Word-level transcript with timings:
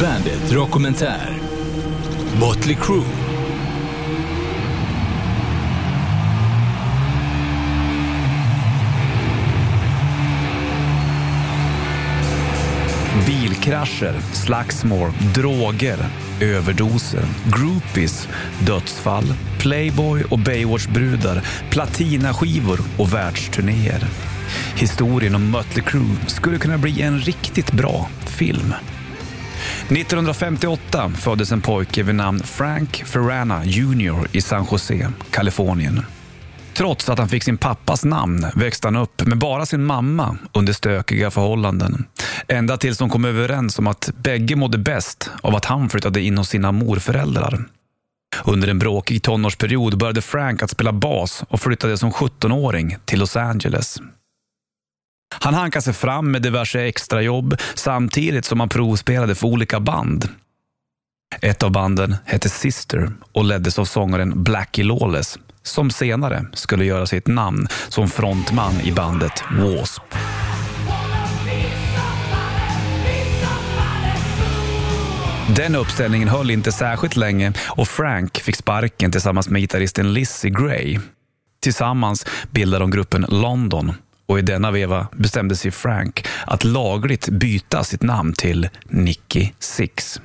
Bandit 0.00 0.50
Dokumentär. 0.50 1.38
Motley 2.40 2.74
Crue. 2.74 3.04
Bilkrascher, 13.26 14.14
slagsmål, 14.32 15.10
droger, 15.34 15.98
överdoser, 16.40 17.24
groupies, 17.44 18.28
dödsfall, 18.66 19.34
Playboy 19.58 20.24
och 20.24 20.38
Baywatch-brudar, 20.38 21.42
platinaskivor 21.70 22.80
och 22.98 23.14
världsturnéer. 23.14 24.04
Historien 24.76 25.34
om 25.34 25.50
Mötley 25.50 25.84
Crüe 25.84 26.16
skulle 26.26 26.58
kunna 26.58 26.78
bli 26.78 27.02
en 27.02 27.18
riktigt 27.18 27.72
bra 27.72 28.08
film. 28.26 28.74
1958 29.88 31.10
föddes 31.16 31.52
en 31.52 31.60
pojke 31.60 32.02
vid 32.02 32.14
namn 32.14 32.42
Frank 32.44 33.02
Ferrana 33.06 33.64
Jr 33.64 34.26
i 34.32 34.40
San 34.40 34.66
Jose, 34.70 35.10
Kalifornien. 35.30 36.06
Trots 36.74 37.08
att 37.08 37.18
han 37.18 37.28
fick 37.28 37.42
sin 37.42 37.58
pappas 37.58 38.04
namn 38.04 38.46
växte 38.54 38.86
han 38.86 38.96
upp 38.96 39.26
med 39.26 39.38
bara 39.38 39.66
sin 39.66 39.84
mamma 39.84 40.36
under 40.52 40.72
stökiga 40.72 41.30
förhållanden. 41.30 42.04
Ända 42.48 42.76
tills 42.76 42.98
de 42.98 43.10
kom 43.10 43.24
överens 43.24 43.78
om 43.78 43.86
att 43.86 44.10
bägge 44.16 44.56
mådde 44.56 44.78
bäst 44.78 45.30
av 45.42 45.56
att 45.56 45.64
han 45.64 45.88
flyttade 45.88 46.20
in 46.20 46.38
hos 46.38 46.48
sina 46.48 46.72
morföräldrar. 46.72 47.64
Under 48.44 48.68
en 48.68 48.78
bråkig 48.78 49.22
tonårsperiod 49.22 49.98
började 49.98 50.22
Frank 50.22 50.62
att 50.62 50.70
spela 50.70 50.92
bas 50.92 51.42
och 51.48 51.60
flyttade 51.60 51.98
som 51.98 52.10
17-åring 52.10 52.96
till 53.04 53.18
Los 53.18 53.36
Angeles. 53.36 53.98
Han 55.30 55.54
hankade 55.54 55.82
sig 55.82 55.94
fram 55.94 56.30
med 56.30 56.42
diverse 56.42 56.80
extrajobb 56.80 57.56
samtidigt 57.74 58.44
som 58.44 58.60
han 58.60 58.68
provspelade 58.68 59.34
för 59.34 59.46
olika 59.46 59.80
band. 59.80 60.28
Ett 61.40 61.62
av 61.62 61.70
banden 61.70 62.16
hette 62.24 62.48
Sister 62.48 63.12
och 63.32 63.44
leddes 63.44 63.78
av 63.78 63.84
sångaren 63.84 64.42
Blackie 64.42 64.84
Lawless 64.84 65.38
som 65.62 65.90
senare 65.90 66.46
skulle 66.52 66.84
göra 66.84 67.06
sitt 67.06 67.26
namn 67.26 67.68
som 67.88 68.08
frontman 68.08 68.80
i 68.80 68.92
bandet 68.92 69.44
W.A.S.P. 69.50 70.16
Den 75.56 75.76
uppställningen 75.76 76.28
höll 76.28 76.50
inte 76.50 76.72
särskilt 76.72 77.16
länge 77.16 77.52
och 77.58 77.88
Frank 77.88 78.38
fick 78.38 78.56
sparken 78.56 79.12
tillsammans 79.12 79.48
med 79.48 79.60
gitarristen 79.60 80.12
Lizzie 80.12 80.50
Gray. 80.50 80.98
Tillsammans 81.62 82.26
bildade 82.50 82.84
de 82.84 82.90
gruppen 82.90 83.26
London 83.28 83.92
och 84.26 84.38
i 84.38 84.42
denna 84.42 84.70
veva 84.70 85.06
bestämde 85.12 85.56
sig 85.56 85.70
Frank 85.70 86.26
att 86.46 86.64
lagligt 86.64 87.28
byta 87.28 87.84
sitt 87.84 88.02
namn 88.02 88.32
till 88.32 88.68
Nicky 88.88 89.50
Six. 89.58 90.20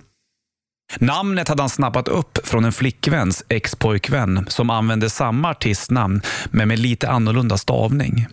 Namnet 0.99 1.47
hade 1.47 1.61
han 1.61 1.69
snappat 1.69 2.07
upp 2.07 2.47
från 2.47 2.65
en 2.65 2.71
flickväns 2.71 3.43
ex-pojkvän 3.49 4.45
som 4.47 4.69
använde 4.69 5.09
samma 5.09 5.49
artistnamn 5.49 6.21
men 6.51 6.67
med 6.67 6.79
lite 6.79 7.09
annorlunda 7.09 7.57
stavning. 7.57 8.27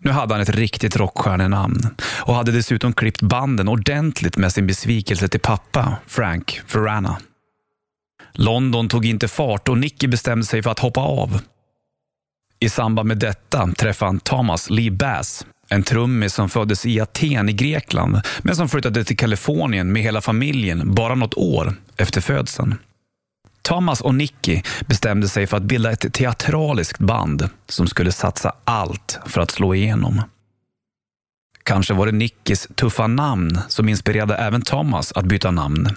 Nu 0.00 0.10
hade 0.10 0.34
han 0.34 0.40
ett 0.40 0.48
riktigt 0.48 0.96
rockstjärnenamn 0.96 1.80
och 2.02 2.34
hade 2.34 2.52
dessutom 2.52 2.92
klippt 2.92 3.22
banden 3.22 3.68
ordentligt 3.68 4.36
med 4.36 4.52
sin 4.52 4.66
besvikelse 4.66 5.28
till 5.28 5.40
pappa, 5.40 5.96
Frank 6.06 6.60
Ferrana. 6.66 7.16
London 8.32 8.88
tog 8.88 9.06
inte 9.06 9.28
fart 9.28 9.68
och 9.68 9.78
Nicky 9.78 10.06
bestämde 10.06 10.46
sig 10.46 10.62
för 10.62 10.70
att 10.70 10.78
hoppa 10.78 11.00
av. 11.00 11.40
I 12.60 12.68
samband 12.68 13.08
med 13.08 13.18
detta 13.18 13.72
träffade 13.78 14.08
han 14.08 14.20
Thomas 14.20 14.70
Lee 14.70 14.90
Bass, 14.90 15.46
en 15.68 15.82
trummis 15.82 16.34
som 16.34 16.48
föddes 16.48 16.86
i 16.86 17.00
Aten 17.00 17.48
i 17.48 17.52
Grekland 17.52 18.20
men 18.42 18.56
som 18.56 18.68
flyttade 18.68 19.04
till 19.04 19.16
Kalifornien 19.16 19.92
med 19.92 20.02
hela 20.02 20.20
familjen 20.20 20.94
bara 20.94 21.14
något 21.14 21.34
år 21.34 21.74
efter 21.96 22.20
födseln. 22.20 22.74
Thomas 23.62 24.00
och 24.00 24.14
Nicky 24.14 24.62
bestämde 24.86 25.28
sig 25.28 25.46
för 25.46 25.56
att 25.56 25.62
bilda 25.62 25.92
ett 25.92 26.12
teatraliskt 26.12 26.98
band 26.98 27.48
som 27.68 27.86
skulle 27.86 28.12
satsa 28.12 28.52
allt 28.64 29.18
för 29.26 29.40
att 29.40 29.50
slå 29.50 29.74
igenom. 29.74 30.22
Kanske 31.62 31.94
var 31.94 32.06
det 32.06 32.12
Nickys 32.12 32.68
tuffa 32.74 33.06
namn 33.06 33.58
som 33.68 33.88
inspirerade 33.88 34.36
även 34.36 34.62
Thomas 34.62 35.12
att 35.12 35.24
byta 35.24 35.50
namn. 35.50 35.88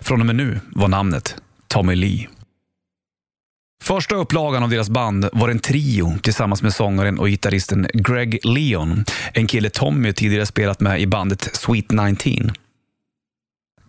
Från 0.00 0.20
och 0.20 0.26
med 0.26 0.36
nu 0.36 0.60
var 0.74 0.88
namnet 0.88 1.36
Tommy 1.68 1.94
Lee. 1.94 2.28
Första 3.82 4.14
upplagan 4.14 4.62
av 4.62 4.70
deras 4.70 4.90
band 4.90 5.28
var 5.32 5.48
en 5.48 5.58
trio 5.58 6.18
tillsammans 6.22 6.62
med 6.62 6.74
sångaren 6.74 7.18
och 7.18 7.26
gitarristen 7.26 7.86
Greg 7.94 8.38
Leon, 8.44 9.04
en 9.34 9.46
kille 9.46 9.70
Tommy 9.70 10.12
tidigare 10.12 10.46
spelat 10.46 10.80
med 10.80 11.00
i 11.00 11.06
bandet 11.06 11.56
Sweet 11.56 11.90
19. 11.90 12.52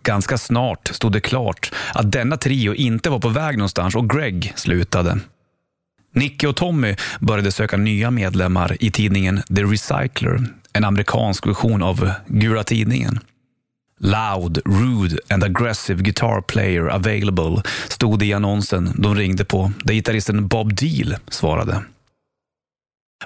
Ganska 0.02 0.38
snart 0.38 0.88
stod 0.88 1.12
det 1.12 1.20
klart 1.20 1.72
att 1.94 2.12
denna 2.12 2.36
trio 2.36 2.74
inte 2.74 3.10
var 3.10 3.18
på 3.18 3.28
väg 3.28 3.58
någonstans 3.58 3.94
och 3.94 4.10
Greg 4.10 4.52
slutade. 4.56 5.18
Nicky 6.14 6.46
och 6.46 6.56
Tommy 6.56 6.96
började 7.20 7.52
söka 7.52 7.76
nya 7.76 8.10
medlemmar 8.10 8.76
i 8.80 8.90
tidningen 8.90 9.42
The 9.56 9.62
Recycler, 9.62 10.46
en 10.72 10.84
amerikansk 10.84 11.46
version 11.46 11.82
av 11.82 12.10
Gula 12.26 12.64
Tidningen. 12.64 13.20
Loud, 13.98 14.58
rude 14.64 15.18
and 15.30 15.44
aggressive 15.44 16.02
guitar 16.02 16.40
player 16.40 16.88
available 16.88 17.62
stod 17.88 18.18
det 18.18 18.26
i 18.26 18.32
annonsen 18.32 18.92
de 18.98 19.14
ringde 19.14 19.44
på, 19.44 19.72
där 19.84 19.94
gitarristen 19.94 20.48
Bob 20.48 20.74
Deal 20.74 21.16
svarade. 21.28 21.82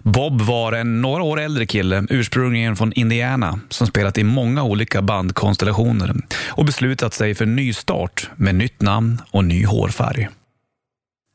Bob 0.02 0.40
var 0.40 0.72
en 0.72 1.02
några 1.02 1.22
år 1.22 1.40
äldre 1.40 1.66
kille, 1.66 2.06
ursprungligen 2.10 2.76
från 2.76 2.92
Indiana, 2.92 3.60
som 3.68 3.86
spelat 3.86 4.18
i 4.18 4.24
många 4.24 4.62
olika 4.62 5.02
bandkonstellationer 5.02 6.14
och 6.48 6.64
beslutat 6.64 7.14
sig 7.14 7.34
för 7.34 7.44
en 7.44 7.56
ny 7.56 7.72
start 7.72 8.30
med 8.36 8.54
nytt 8.54 8.82
namn 8.82 9.22
och 9.30 9.44
ny 9.44 9.66
hårfärg. 9.66 10.28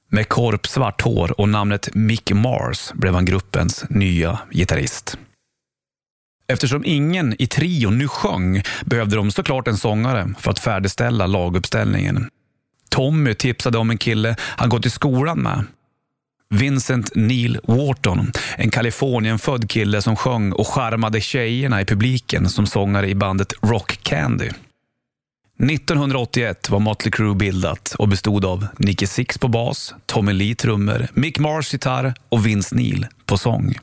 Med 0.09 0.29
korpsvart 0.29 1.01
hår 1.01 1.41
och 1.41 1.49
namnet 1.49 1.95
Mick 1.95 2.31
Mars 2.31 2.91
blev 2.93 3.13
han 3.13 3.25
gruppens 3.25 3.85
nya 3.89 4.39
gitarrist. 4.51 5.17
Eftersom 6.51 6.83
ingen 6.85 7.41
i 7.41 7.47
trion 7.47 7.97
nu 7.97 8.07
sjöng 8.07 8.63
behövde 8.85 9.15
de 9.15 9.31
såklart 9.31 9.67
en 9.67 9.77
sångare 9.77 10.33
för 10.39 10.51
att 10.51 10.59
färdigställa 10.59 11.27
laguppställningen. 11.27 12.29
Tommy 12.89 13.33
tipsade 13.33 13.77
om 13.77 13.89
en 13.89 13.97
kille 13.97 14.35
han 14.39 14.69
gått 14.69 14.85
i 14.85 14.89
skolan 14.89 15.39
med. 15.39 15.65
Vincent 16.49 17.11
Neil 17.15 17.59
Wharton, 17.63 18.31
en 18.57 18.69
Kalifornienfödd 18.69 19.69
kille 19.69 20.01
som 20.01 20.15
sjöng 20.15 20.51
och 20.51 20.67
charmade 20.67 21.21
tjejerna 21.21 21.81
i 21.81 21.85
publiken 21.85 22.49
som 22.49 22.67
sångare 22.67 23.09
i 23.09 23.15
bandet 23.15 23.53
Rock 23.61 23.99
Candy. 24.03 24.49
1981 25.69 26.69
var 26.69 26.79
Motley 26.79 27.11
Crue 27.11 27.35
bildat 27.35 27.95
och 27.99 28.07
bestod 28.07 28.45
av 28.45 28.67
Nicky 28.77 29.07
Six 29.07 29.37
på 29.37 29.47
bas, 29.47 29.95
Tommy 30.05 30.33
Lee 30.33 30.55
trummor, 30.55 31.07
Mick 31.13 31.39
Mars 31.39 31.73
gitarr 31.73 32.13
och 32.29 32.45
Vince 32.45 32.75
Neil 32.75 33.07
på 33.25 33.37
sång. 33.37 33.75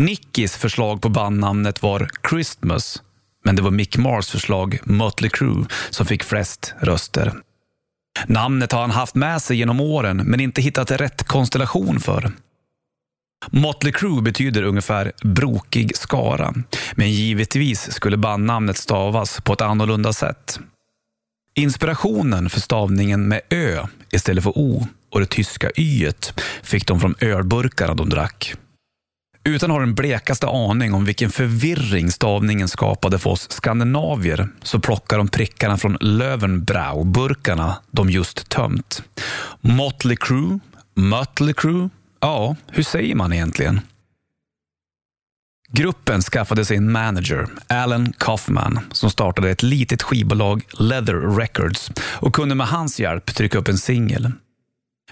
Nickis 0.00 0.56
förslag 0.56 1.02
på 1.02 1.08
bandnamnet 1.08 1.82
var 1.82 2.10
Christmas, 2.30 3.02
men 3.44 3.56
det 3.56 3.62
var 3.62 3.70
Mick 3.70 3.96
Mars 3.96 4.30
förslag 4.30 4.78
Mötley 4.84 5.30
Crüe 5.30 5.66
som 5.90 6.06
fick 6.06 6.24
flest 6.24 6.74
röster. 6.80 7.32
Namnet 8.26 8.72
har 8.72 8.80
han 8.80 8.90
haft 8.90 9.14
med 9.14 9.42
sig 9.42 9.56
genom 9.56 9.80
åren, 9.80 10.16
men 10.16 10.40
inte 10.40 10.62
hittat 10.62 10.90
rätt 10.90 11.22
konstellation 11.22 12.00
för. 12.00 12.32
Motley 13.50 13.92
Crue 13.92 14.22
betyder 14.22 14.62
ungefär 14.62 15.12
brokig 15.22 15.96
skara, 15.96 16.54
men 16.94 17.10
givetvis 17.10 17.92
skulle 17.92 18.16
bandnamnet 18.16 18.76
stavas 18.76 19.40
på 19.40 19.52
ett 19.52 19.60
annorlunda 19.60 20.12
sätt. 20.12 20.60
Inspirationen 21.54 22.50
för 22.50 22.60
stavningen 22.60 23.28
med 23.28 23.40
ö 23.50 23.86
istället 24.12 24.44
för 24.44 24.58
o 24.58 24.86
och 25.10 25.20
det 25.20 25.26
tyska 25.26 25.70
y 25.76 26.12
fick 26.62 26.86
de 26.86 27.00
från 27.00 27.14
ölburkarna 27.20 27.94
de 27.94 28.08
drack. 28.08 28.56
Utan 29.46 29.70
att 29.70 29.74
ha 29.74 29.80
den 29.80 29.94
blekaste 29.94 30.46
aning 30.46 30.94
om 30.94 31.04
vilken 31.04 31.30
förvirring 31.30 32.10
stavningen 32.10 32.68
skapade 32.68 33.18
för 33.18 33.30
oss 33.30 33.50
skandinavier 33.50 34.48
så 34.62 34.80
plockar 34.80 35.18
de 35.18 35.28
prickarna 35.28 35.76
från 35.76 35.96
Löwenbrau-burkarna 35.96 37.74
de 37.90 38.10
just 38.10 38.48
tömt. 38.48 39.02
Motley 39.60 40.16
Crue, 40.16 40.58
Mötley 40.94 41.54
Crue, 41.54 41.88
ja, 42.20 42.56
hur 42.70 42.82
säger 42.82 43.14
man 43.14 43.32
egentligen? 43.32 43.80
Gruppen 45.68 46.22
skaffade 46.22 46.64
sig 46.64 46.76
en 46.76 46.92
manager, 46.92 47.46
Alan 47.68 48.12
Kaufman, 48.18 48.80
som 48.92 49.10
startade 49.10 49.50
ett 49.50 49.62
litet 49.62 50.02
skivbolag, 50.02 50.62
Leather 50.78 51.36
Records, 51.36 51.90
och 52.00 52.34
kunde 52.34 52.54
med 52.54 52.66
hans 52.66 53.00
hjälp 53.00 53.34
trycka 53.34 53.58
upp 53.58 53.68
en 53.68 53.78
singel. 53.78 54.32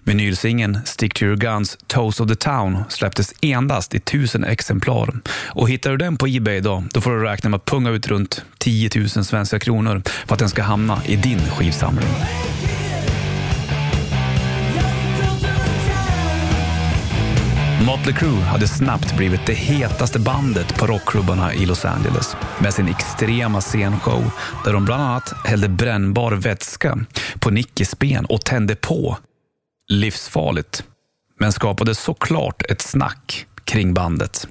Vinylsingeln 0.05 0.79
Stick 0.85 1.15
to 1.15 1.25
your 1.25 1.37
guns 1.37 1.79
Toast 1.87 2.21
of 2.21 2.29
the 2.29 2.35
Town 2.35 2.85
släpptes 2.89 3.35
endast 3.41 3.95
i 3.95 4.01
tusen 4.01 4.45
exemplar. 4.45 5.15
Och 5.29 5.71
hittar 5.71 5.91
du 5.91 5.97
den 5.97 6.17
på 6.17 6.27
Ebay 6.29 6.57
idag, 6.57 6.85
då 6.93 7.01
får 7.01 7.11
du 7.11 7.23
räkna 7.23 7.51
med 7.51 7.57
att 7.57 7.65
punga 7.65 7.91
ut 7.91 8.09
runt 8.09 8.45
10 8.59 8.91
000 8.97 9.09
svenska 9.09 9.59
kronor 9.59 10.03
för 10.27 10.35
att 10.35 10.39
den 10.39 10.49
ska 10.49 10.63
hamna 10.63 11.03
i 11.07 11.17
din 11.17 11.41
skivsamling. 11.41 12.09
Motley 17.87 18.15
Crue 18.15 18.41
hade 18.41 18.69
snabbt 18.69 19.17
blivit 19.17 19.47
det 19.47 19.55
hetaste 19.55 20.19
bandet 20.19 20.75
på 20.79 20.87
rockklubbarna 20.87 21.55
i 21.55 21.67
Los 21.67 21.85
Angeles 21.85 22.37
med 22.59 22.75
sin 22.75 22.89
extrema 22.89 23.61
scenshow 23.61 24.31
där 24.65 24.73
de 24.73 24.85
bland 24.85 25.03
annat 25.03 25.33
hällde 25.45 25.69
brännbar 25.69 26.33
vätska 26.33 26.99
på 27.41 27.51
Nickys 27.51 27.99
ben 27.99 28.25
och 28.25 28.45
tände 28.45 28.75
på. 28.75 29.19
Livsfarligt, 29.89 30.85
men 31.41 31.53
skapade 31.53 31.95
såklart 31.95 32.63
ett 32.71 32.81
snack 32.81 33.47
kring 33.65 33.95
bandet. 33.95 34.49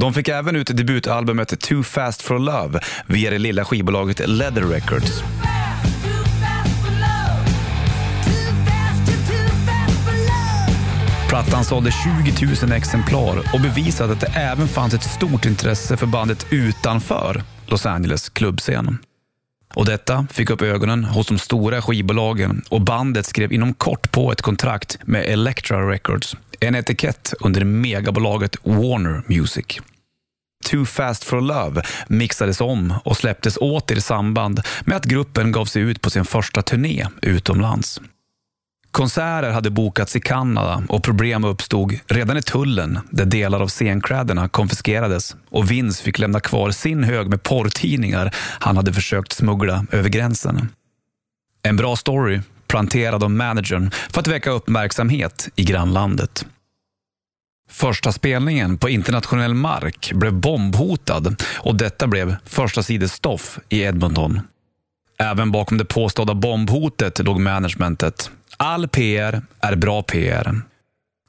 De 0.00 0.14
fick 0.14 0.28
även 0.28 0.56
ut 0.56 0.76
debutalbumet 0.76 1.60
Too 1.60 1.82
Fast 1.82 2.22
For 2.22 2.38
Love 2.38 2.80
via 3.06 3.30
det 3.30 3.38
lilla 3.38 3.64
skivbolaget 3.64 4.28
Leather 4.28 4.62
Records. 4.62 5.22
Plattan 11.28 11.64
sålde 11.64 11.90
20 12.36 12.46
000 12.66 12.72
exemplar 12.72 13.38
och 13.54 13.60
bevisade 13.60 14.12
att 14.12 14.20
det 14.20 14.32
även 14.36 14.68
fanns 14.68 14.94
ett 14.94 15.02
stort 15.02 15.46
intresse 15.46 15.96
för 15.96 16.06
bandet 16.06 16.46
utanför 16.50 17.42
Los 17.66 17.86
Angeles 17.86 18.28
klubbscen. 18.28 18.98
Och 19.74 19.86
detta 19.86 20.26
fick 20.30 20.50
upp 20.50 20.62
ögonen 20.62 21.04
hos 21.04 21.26
de 21.26 21.38
stora 21.38 21.82
skivbolagen 21.82 22.62
och 22.68 22.80
bandet 22.80 23.26
skrev 23.26 23.52
inom 23.52 23.74
kort 23.74 24.10
på 24.10 24.32
ett 24.32 24.42
kontrakt 24.42 24.98
med 25.04 25.24
Elektra 25.24 25.90
Records, 25.90 26.36
en 26.60 26.74
etikett 26.74 27.34
under 27.40 27.64
megabolaget 27.64 28.56
Warner 28.62 29.22
Music. 29.26 29.80
Too 30.64 30.84
Fast 30.84 31.24
For 31.24 31.40
Love 31.40 31.82
mixades 32.08 32.60
om 32.60 32.94
och 33.04 33.16
släpptes 33.16 33.56
åter 33.56 33.96
i 33.96 34.00
samband 34.00 34.60
med 34.84 34.96
att 34.96 35.04
gruppen 35.04 35.52
gav 35.52 35.64
sig 35.64 35.82
ut 35.82 36.00
på 36.00 36.10
sin 36.10 36.24
första 36.24 36.62
turné 36.62 37.06
utomlands. 37.22 38.00
Konserter 38.90 39.50
hade 39.50 39.70
bokats 39.70 40.16
i 40.16 40.20
Kanada 40.20 40.82
och 40.88 41.02
problem 41.02 41.44
uppstod 41.44 41.98
redan 42.06 42.36
i 42.36 42.42
tullen 42.42 42.98
där 43.10 43.24
delar 43.24 43.60
av 43.60 43.68
scenkläderna 43.68 44.48
konfiskerades 44.48 45.36
och 45.50 45.70
Vince 45.70 46.02
fick 46.02 46.18
lämna 46.18 46.40
kvar 46.40 46.70
sin 46.70 47.04
hög 47.04 47.28
med 47.28 47.42
porrtidningar 47.42 48.34
han 48.60 48.76
hade 48.76 48.92
försökt 48.92 49.32
smuggla 49.32 49.86
över 49.92 50.08
gränsen. 50.08 50.68
En 51.62 51.76
bra 51.76 51.96
story 51.96 52.40
planterad 52.68 53.24
av 53.24 53.30
managern 53.30 53.90
för 54.10 54.20
att 54.20 54.26
väcka 54.26 54.50
uppmärksamhet 54.50 55.48
i 55.56 55.64
grannlandet. 55.64 56.46
Första 57.70 58.12
spelningen 58.12 58.78
på 58.78 58.88
internationell 58.88 59.54
mark 59.54 60.12
blev 60.14 60.32
bombhotad 60.32 61.42
och 61.56 61.74
detta 61.74 62.06
blev 62.06 62.36
första 62.44 62.82
sidestoff 62.82 63.58
i 63.68 63.80
Edmonton. 63.80 64.40
Även 65.18 65.52
bakom 65.52 65.78
det 65.78 65.84
påstådda 65.84 66.34
bombhotet 66.34 67.18
låg 67.18 67.40
managementet 67.40 68.30
All 68.60 68.88
PR 68.88 69.42
är 69.60 69.76
bra 69.76 70.02
PR. 70.02 70.60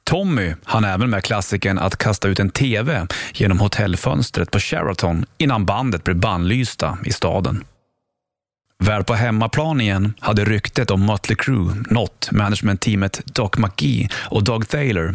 Tommy 0.04 0.54
hann 0.64 0.84
även 0.84 1.10
med 1.10 1.24
klassiken 1.24 1.78
att 1.78 1.96
kasta 1.96 2.28
ut 2.28 2.40
en 2.40 2.50
TV 2.50 3.06
genom 3.34 3.60
hotellfönstret 3.60 4.50
på 4.50 4.58
Sheraton 4.58 5.24
innan 5.38 5.66
bandet 5.66 6.04
blev 6.04 6.16
bannlysta 6.16 6.98
i 7.04 7.12
staden. 7.12 7.64
Väl 8.78 9.04
på 9.04 9.14
hemmaplan 9.14 9.80
igen 9.80 10.14
hade 10.20 10.44
ryktet 10.44 10.90
om 10.90 11.06
Mötley 11.06 11.36
Crüe 11.36 11.84
nått 11.90 12.28
managementteamet 12.32 13.20
Doc 13.24 13.50
McGee 13.58 14.08
och 14.14 14.44
Doug 14.44 14.68
Thaler. 14.68 15.14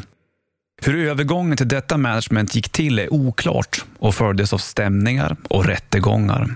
Hur 0.82 1.08
övergången 1.08 1.58
till 1.58 1.68
detta 1.68 1.98
management 1.98 2.56
gick 2.56 2.70
till 2.70 3.00
är 3.00 3.14
oklart 3.14 3.86
och 4.00 4.16
följdes 4.16 4.54
av 4.54 4.58
stämningar 4.58 5.36
och 5.50 5.66
rättegångar. 5.66 6.56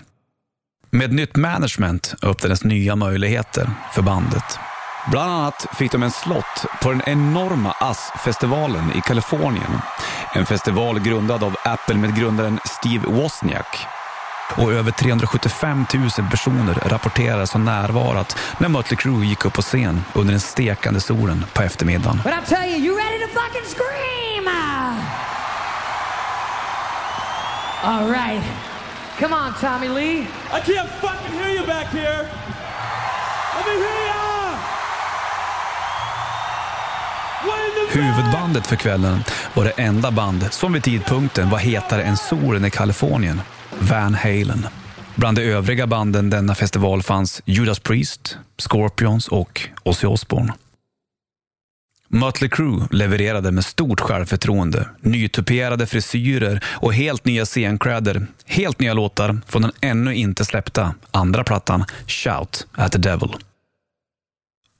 Med 0.89 1.13
nytt 1.13 1.35
management 1.35 2.15
öppnades 2.21 2.63
nya 2.63 2.95
möjligheter 2.95 3.69
för 3.93 4.01
bandet. 4.01 4.59
Bland 5.07 5.31
annat 5.31 5.65
fick 5.73 5.91
de 5.91 6.03
en 6.03 6.11
slott 6.11 6.65
på 6.81 6.89
den 6.89 7.01
enorma 7.05 7.75
ASS-festivalen 7.79 8.91
i 8.95 9.01
Kalifornien. 9.01 9.81
En 10.33 10.45
festival 10.45 10.99
grundad 10.99 11.43
av 11.43 11.55
Apple-medgrundaren 11.63 12.59
Steve 12.65 13.07
Wozniak. 13.07 13.87
Och 14.57 14.73
över 14.73 14.91
375 14.91 15.85
000 15.93 16.29
personer 16.31 16.73
rapporterades 16.73 17.51
ha 17.51 17.59
närvarat 17.59 18.37
när 18.57 18.69
Mötley 18.69 18.97
Crüe 18.97 19.25
gick 19.25 19.45
upp 19.45 19.53
på 19.53 19.61
scen 19.61 20.05
under 20.13 20.31
den 20.31 20.41
stekande 20.41 21.01
solen 21.01 21.45
på 21.53 21.61
eftermiddagen. 21.61 22.21
But 22.23 22.33
I 22.33 22.55
tell 22.55 22.69
you, 22.69 22.77
you 22.77 22.97
ready 22.97 23.19
to 23.19 23.39
fucking 23.39 23.65
scream? 23.65 24.09
All 27.83 28.11
right. 28.11 28.43
Come 29.19 29.33
on, 29.33 29.53
Tommy 29.53 29.87
Lee. 29.87 30.27
I 30.51 30.59
can't 30.59 30.89
fucking 31.01 31.33
hear 31.39 31.49
you 31.49 31.65
back 31.65 31.87
here. 31.87 32.27
Let 33.55 33.65
me 33.65 33.73
hear 33.73 34.07
ya! 34.07 34.08
Huvudbandet 37.91 38.67
för 38.67 38.75
kvällen 38.75 39.23
var 39.53 39.63
det 39.63 39.69
enda 39.71 40.11
band 40.11 40.47
som 40.51 40.73
vid 40.73 40.83
tidpunkten 40.83 41.49
var 41.49 41.57
hetare 41.57 42.03
än 42.03 42.17
solen 42.17 42.65
i 42.65 42.69
Kalifornien, 42.69 43.41
Van 43.79 44.13
Halen. 44.13 44.67
Bland 45.15 45.37
de 45.37 45.43
övriga 45.43 45.87
banden 45.87 46.29
denna 46.29 46.55
festival 46.55 47.03
fanns 47.03 47.41
Judas 47.45 47.79
Priest, 47.79 48.37
Scorpions 48.57 49.27
och 49.27 49.61
Ozzy 49.83 50.07
Osbourne. 50.07 50.53
Mötley 52.07 52.49
Crüe 52.49 52.87
levererade 52.91 53.51
med 53.51 53.65
stort 53.65 53.99
självförtroende, 53.99 54.89
nytuperade 55.01 55.85
frisyrer 55.85 56.63
och 56.65 56.93
helt 56.93 57.25
nya 57.25 57.45
scenkläder, 57.45 58.27
helt 58.45 58.79
nya 58.79 58.93
låtar 58.93 59.41
från 59.47 59.61
den 59.61 59.71
ännu 59.81 60.15
inte 60.15 60.45
släppta 60.45 60.95
andra 61.11 61.43
plattan 61.43 61.85
Shout 62.07 62.67
at 62.75 62.91
the 62.91 62.97
Devil. 62.97 63.29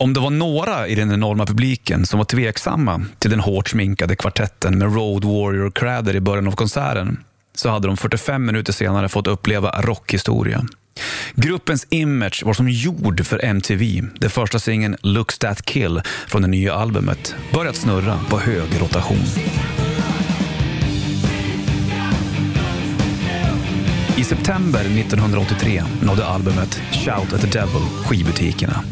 Om 0.04 0.14
det 0.14 0.20
var 0.20 0.30
några 0.30 0.88
i 0.88 0.96
den 0.96 1.12
enorma 1.12 1.46
publiken 1.46 2.06
som 2.06 2.18
var 2.18 2.26
tveksamma 2.26 3.02
till 3.20 3.32
den 3.32 3.40
hårt 3.40 3.70
sminkade 3.70 4.16
kvartetten 4.16 4.78
med 4.78 4.96
Road 4.96 5.26
Warrior-kläder 5.26 6.16
i 6.16 6.20
början 6.20 6.48
av 6.48 6.52
konserten 6.52 7.24
så 7.56 7.70
hade 7.70 7.88
de 7.88 7.98
45 7.98 8.46
minuter 8.46 8.74
senare 8.74 9.10
fått 9.10 9.28
uppleva 9.28 9.82
rockhistoria. 9.82 10.66
Gruppens 11.36 11.88
image 11.90 12.44
var 12.46 12.54
som 12.54 12.70
gjord 12.70 13.26
för 13.26 13.46
MTV. 13.46 14.04
Det 14.20 14.30
första 14.30 14.60
singeln 14.60 14.98
Looks 15.02 15.40
That 15.40 15.66
Kill 15.66 16.02
från 16.28 16.42
det 16.42 16.48
nya 16.48 16.74
albumet 16.74 17.36
börjat 17.54 17.76
snurra 17.76 18.20
på 18.30 18.40
hög 18.40 18.82
rotation. 18.82 19.24
I 24.18 24.24
september 24.24 24.80
1983 24.80 25.84
nådde 26.02 26.26
albumet 26.26 26.82
Shout 26.92 27.34
at 27.34 27.42
the 27.42 27.60
Devil 27.60 27.82
skivbutikerna. 28.06 28.84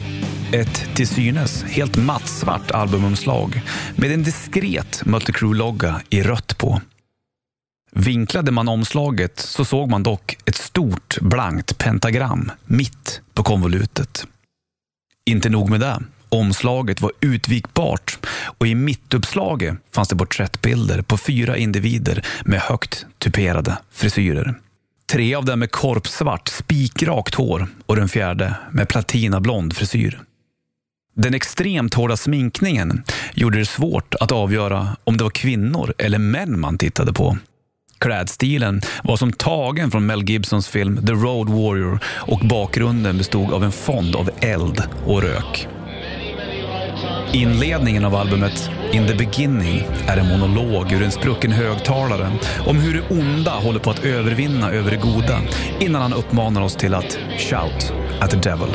Ett 0.54 0.96
till 0.96 1.08
synes 1.08 1.64
helt 1.64 1.98
mattsvart 1.98 2.72
albumomslag 2.72 3.62
med 3.96 4.12
en 4.12 4.24
diskret 4.24 5.06
Mötley 5.06 5.34
Crüe-logga 5.34 6.02
i 6.10 6.22
rött 6.22 6.58
på. 6.58 6.82
Vinklade 7.92 8.52
man 8.52 8.68
omslaget 8.68 9.40
så 9.40 9.66
såg 9.66 9.90
man 9.90 10.04
dock 10.04 10.38
ett 10.46 10.56
stort 10.56 11.18
blankt 11.22 11.78
pentagram 11.78 12.52
mitt 12.66 13.22
på 13.34 13.44
konvolutet. 13.44 14.28
Inte 15.26 15.50
nog 15.50 15.70
med 15.70 15.80
det. 15.80 16.00
Omslaget 16.30 17.02
var 17.02 17.12
utvikbart 17.22 18.20
och 18.58 18.68
i 18.68 18.76
mittuppslaget 18.76 19.76
fanns 19.92 20.10
det 20.10 20.16
porträttbilder 20.16 21.02
på 21.02 21.18
fyra 21.18 21.58
individer 21.58 22.26
med 22.46 22.60
högt 22.60 23.06
tuperade 23.18 23.78
frisyrer. 23.92 24.56
Tre 25.12 25.36
av 25.36 25.46
dem 25.46 25.60
med 25.60 25.72
korpsvart, 25.72 26.48
spikrakt 26.48 27.36
hår 27.36 27.68
och 27.86 27.96
den 27.96 28.10
fjärde 28.10 28.56
med 28.72 28.88
platinablond 28.88 29.76
frisyr. 29.76 30.22
Den 31.18 31.34
extremt 31.34 31.94
hårda 31.94 32.18
sminkningen 32.18 33.04
gjorde 33.34 33.58
det 33.58 33.66
svårt 33.66 34.16
att 34.20 34.32
avgöra 34.32 34.98
om 35.04 35.18
det 35.18 35.24
var 35.24 35.32
kvinnor 35.32 35.94
eller 35.98 36.18
män 36.18 36.60
man 36.60 36.78
tittade 36.78 37.14
på. 37.14 37.38
Klädstilen 38.00 38.82
var 39.04 39.18
som 39.18 39.34
tagen 39.34 39.92
från 39.92 40.06
Mel 40.06 40.30
Gibsons 40.30 40.68
film 40.68 41.06
The 41.06 41.14
Road 41.14 41.50
Warrior 41.50 42.00
och 42.06 42.40
bakgrunden 42.40 43.18
bestod 43.18 43.54
av 43.54 43.64
en 43.64 43.72
fond 43.72 44.16
av 44.16 44.30
eld 44.42 44.84
och 45.06 45.22
rök. 45.22 45.68
Inledningen 47.34 48.06
av 48.06 48.16
albumet 48.16 48.70
In 48.94 49.08
the 49.08 49.16
beginning 49.16 49.88
är 50.08 50.18
en 50.18 50.40
monolog 50.40 50.92
ur 50.92 51.04
en 51.04 51.12
sprucken 51.12 51.52
högtalare 51.52 52.32
om 52.68 52.78
hur 52.78 52.94
det 52.94 53.10
onda 53.10 53.52
håller 53.52 53.80
på 53.80 53.90
att 53.90 54.06
övervinna 54.06 54.72
över 54.72 54.92
det 54.92 54.98
goda 54.98 55.42
innan 55.80 56.02
han 56.02 56.14
uppmanar 56.14 56.62
oss 56.62 56.76
till 56.76 56.94
att 56.94 57.18
shout 57.38 57.94
at 58.20 58.30
the 58.30 58.50
devil. 58.50 58.70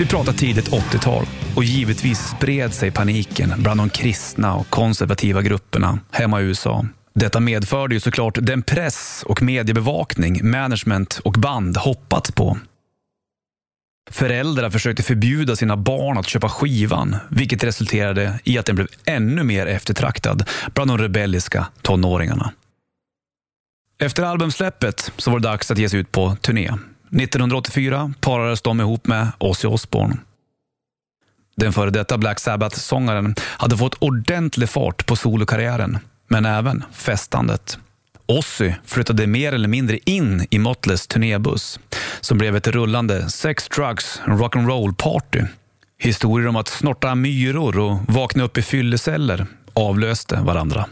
Vi 0.00 0.06
pratar 0.06 0.32
tidigt 0.32 0.70
80-tal 0.70 1.24
och 1.56 1.64
givetvis 1.64 2.18
spred 2.18 2.74
sig 2.74 2.90
paniken 2.90 3.52
bland 3.58 3.80
de 3.80 3.90
kristna 3.90 4.54
och 4.54 4.70
konservativa 4.70 5.42
grupperna 5.42 5.98
hemma 6.10 6.40
i 6.40 6.44
USA. 6.44 6.86
Detta 7.14 7.40
medförde 7.40 7.94
ju 7.94 8.00
såklart 8.00 8.38
den 8.42 8.62
press 8.62 9.24
och 9.26 9.42
mediebevakning 9.42 10.50
management 10.50 11.20
och 11.24 11.32
band 11.32 11.76
hoppats 11.76 12.32
på. 12.32 12.58
Föräldrar 14.10 14.70
försökte 14.70 15.02
förbjuda 15.02 15.56
sina 15.56 15.76
barn 15.76 16.18
att 16.18 16.28
köpa 16.28 16.48
skivan, 16.48 17.16
vilket 17.28 17.64
resulterade 17.64 18.40
i 18.44 18.58
att 18.58 18.66
den 18.66 18.76
blev 18.76 18.88
ännu 19.04 19.42
mer 19.42 19.66
eftertraktad 19.66 20.48
bland 20.74 20.90
de 20.90 20.98
rebelliska 20.98 21.66
tonåringarna. 21.82 22.52
Efter 23.98 24.22
albumsläppet 24.22 25.12
så 25.16 25.30
var 25.30 25.38
det 25.38 25.48
dags 25.48 25.70
att 25.70 25.78
ge 25.78 25.88
sig 25.88 26.00
ut 26.00 26.12
på 26.12 26.36
turné. 26.40 26.66
1984 26.66 28.12
parades 28.20 28.62
de 28.62 28.80
ihop 28.80 29.06
med 29.06 29.28
Ozzy 29.38 29.68
Osbourne. 29.68 30.16
Den 31.56 31.72
före 31.72 31.90
detta 31.90 32.18
Black 32.18 32.40
Sabbath-sångaren 32.40 33.34
hade 33.40 33.76
fått 33.76 33.94
ordentlig 33.94 34.68
fart 34.68 35.06
på 35.06 35.16
solokarriären, 35.16 35.98
men 36.28 36.46
även 36.46 36.84
festandet. 36.92 37.78
Ozzy 38.30 38.74
flyttade 38.84 39.26
mer 39.26 39.52
eller 39.52 39.68
mindre 39.68 39.98
in 39.98 40.46
i 40.50 40.58
Motleys 40.58 41.06
turnébuss 41.06 41.80
som 42.20 42.38
blev 42.38 42.56
ett 42.56 42.68
rullande 42.68 43.30
sex, 43.30 43.68
drugs, 43.68 44.20
rock'n'roll 44.24 44.94
party. 44.94 45.40
Historier 45.98 46.48
om 46.48 46.56
att 46.56 46.68
snorta 46.68 47.14
myror 47.14 47.78
och 47.78 47.98
vakna 48.08 48.44
upp 48.44 48.58
i 48.58 48.62
fylleceller 48.62 49.46
avlöste 49.74 50.40
varandra. 50.40 50.86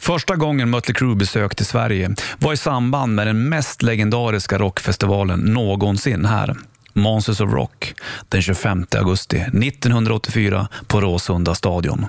Första 0.00 0.36
gången 0.36 0.70
Mötley 0.70 0.94
Crüe 0.94 1.16
besökte 1.16 1.64
Sverige 1.64 2.14
var 2.38 2.52
i 2.52 2.56
samband 2.56 3.14
med 3.14 3.26
den 3.26 3.48
mest 3.48 3.82
legendariska 3.82 4.58
rockfestivalen 4.58 5.40
någonsin 5.40 6.24
här. 6.24 6.56
Monsters 6.92 7.40
of 7.40 7.52
Rock 7.52 7.94
den 8.28 8.42
25 8.42 8.86
augusti 8.96 9.36
1984 9.36 10.68
på 10.86 11.00
Råsunda 11.00 11.54
stadion. 11.54 12.06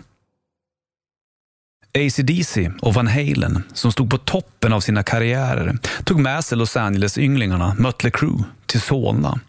AC/DC 1.98 2.72
och 2.82 2.94
Van 2.94 3.08
Halen, 3.08 3.64
som 3.74 3.92
stod 3.92 4.10
på 4.10 4.18
toppen 4.18 4.74
av 4.74 4.80
sina 4.80 5.04
karriärer, 5.04 5.78
tog 6.04 6.20
med 6.20 6.46
sig 6.46 6.58
Los 6.58 6.78
Angeles-ynglingarna 6.78 7.76
Mötley 7.80 8.12
Crüe 8.12 8.44
till 8.66 8.82
Solna. 8.82 9.40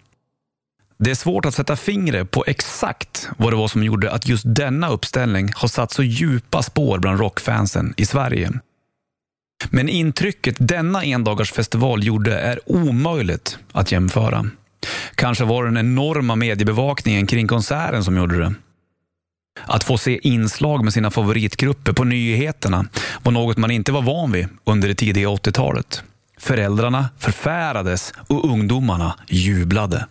Det 0.98 1.10
är 1.10 1.14
svårt 1.14 1.44
att 1.44 1.54
sätta 1.54 1.76
fingret 1.76 2.30
på 2.30 2.44
exakt 2.46 3.28
vad 3.36 3.52
det 3.52 3.56
var 3.56 3.68
som 3.68 3.84
gjorde 3.84 4.12
att 4.12 4.28
just 4.28 4.44
denna 4.46 4.88
uppställning 4.88 5.50
har 5.54 5.68
satt 5.68 5.92
så 5.92 6.02
djupa 6.02 6.62
spår 6.62 6.98
bland 6.98 7.20
rockfansen 7.20 7.94
i 7.96 8.06
Sverige. 8.06 8.52
Men 9.70 9.88
intrycket 9.88 10.56
denna 10.58 11.04
endagarsfestival 11.04 12.04
gjorde 12.04 12.38
är 12.38 12.60
omöjligt 12.66 13.58
att 13.72 13.92
jämföra. 13.92 14.46
Kanske 15.14 15.44
var 15.44 15.64
det 15.64 15.70
den 15.70 15.78
enorma 15.78 16.36
mediebevakningen 16.36 17.26
kring 17.26 17.48
konserten 17.48 18.04
som 18.04 18.16
gjorde 18.16 18.38
det. 18.38 18.54
Att 19.62 19.84
få 19.84 19.98
se 19.98 20.28
inslag 20.28 20.84
med 20.84 20.92
sina 20.92 21.10
favoritgrupper 21.10 21.92
på 21.92 22.04
nyheterna 22.04 22.86
var 23.22 23.32
något 23.32 23.56
man 23.56 23.70
inte 23.70 23.92
var 23.92 24.02
van 24.02 24.32
vid 24.32 24.48
under 24.64 24.88
det 24.88 24.94
tidiga 24.94 25.28
80-talet. 25.28 26.02
Föräldrarna 26.38 27.08
förfärades 27.18 28.12
och 28.16 28.50
ungdomarna 28.50 29.18
jublade. 29.28 30.06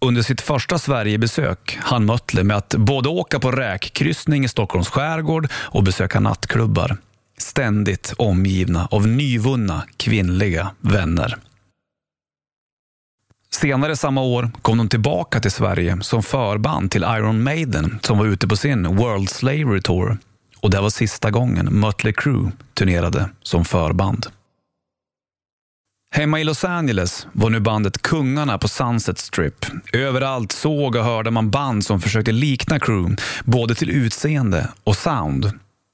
Under 0.00 0.22
sitt 0.22 0.40
första 0.40 0.78
Sverigebesök 0.78 1.78
hann 1.80 2.04
Mötley 2.04 2.44
med 2.44 2.56
att 2.56 2.74
både 2.74 3.08
åka 3.08 3.40
på 3.40 3.50
räkkryssning 3.50 4.44
i 4.44 4.48
Stockholms 4.48 4.88
skärgård 4.88 5.48
och 5.52 5.82
besöka 5.82 6.20
nattklubbar. 6.20 6.96
Ständigt 7.38 8.14
omgivna 8.18 8.88
av 8.90 9.06
nyvunna 9.08 9.82
kvinnliga 9.96 10.70
vänner. 10.80 11.36
Senare 13.54 13.96
samma 13.96 14.22
år 14.22 14.50
kom 14.62 14.78
de 14.78 14.88
tillbaka 14.88 15.40
till 15.40 15.50
Sverige 15.50 15.98
som 16.00 16.22
förband 16.22 16.90
till 16.90 17.02
Iron 17.02 17.42
Maiden 17.42 17.98
som 18.02 18.18
var 18.18 18.26
ute 18.26 18.48
på 18.48 18.56
sin 18.56 18.96
World 18.96 19.30
Slavery 19.30 19.80
Tour. 19.80 20.18
Och 20.60 20.70
det 20.70 20.80
var 20.80 20.90
sista 20.90 21.30
gången 21.30 21.80
Mötley 21.80 22.12
Crüe 22.12 22.52
turnerade 22.74 23.30
som 23.42 23.64
förband. 23.64 24.26
Hemma 26.14 26.40
i 26.40 26.44
Los 26.44 26.64
Angeles 26.64 27.26
var 27.32 27.50
nu 27.50 27.60
bandet 27.60 28.02
kungarna 28.02 28.58
på 28.58 28.68
Sunset 28.68 29.18
Strip. 29.18 29.66
Överallt 29.92 30.52
såg 30.52 30.96
och 30.96 31.04
hörde 31.04 31.30
man 31.30 31.50
band 31.50 31.84
som 31.84 32.00
försökte 32.00 32.32
likna 32.32 32.78
Crüe, 32.78 33.20
både 33.44 33.74
till 33.74 33.90
utseende 33.90 34.68
och 34.84 34.96
sound. 34.96 35.52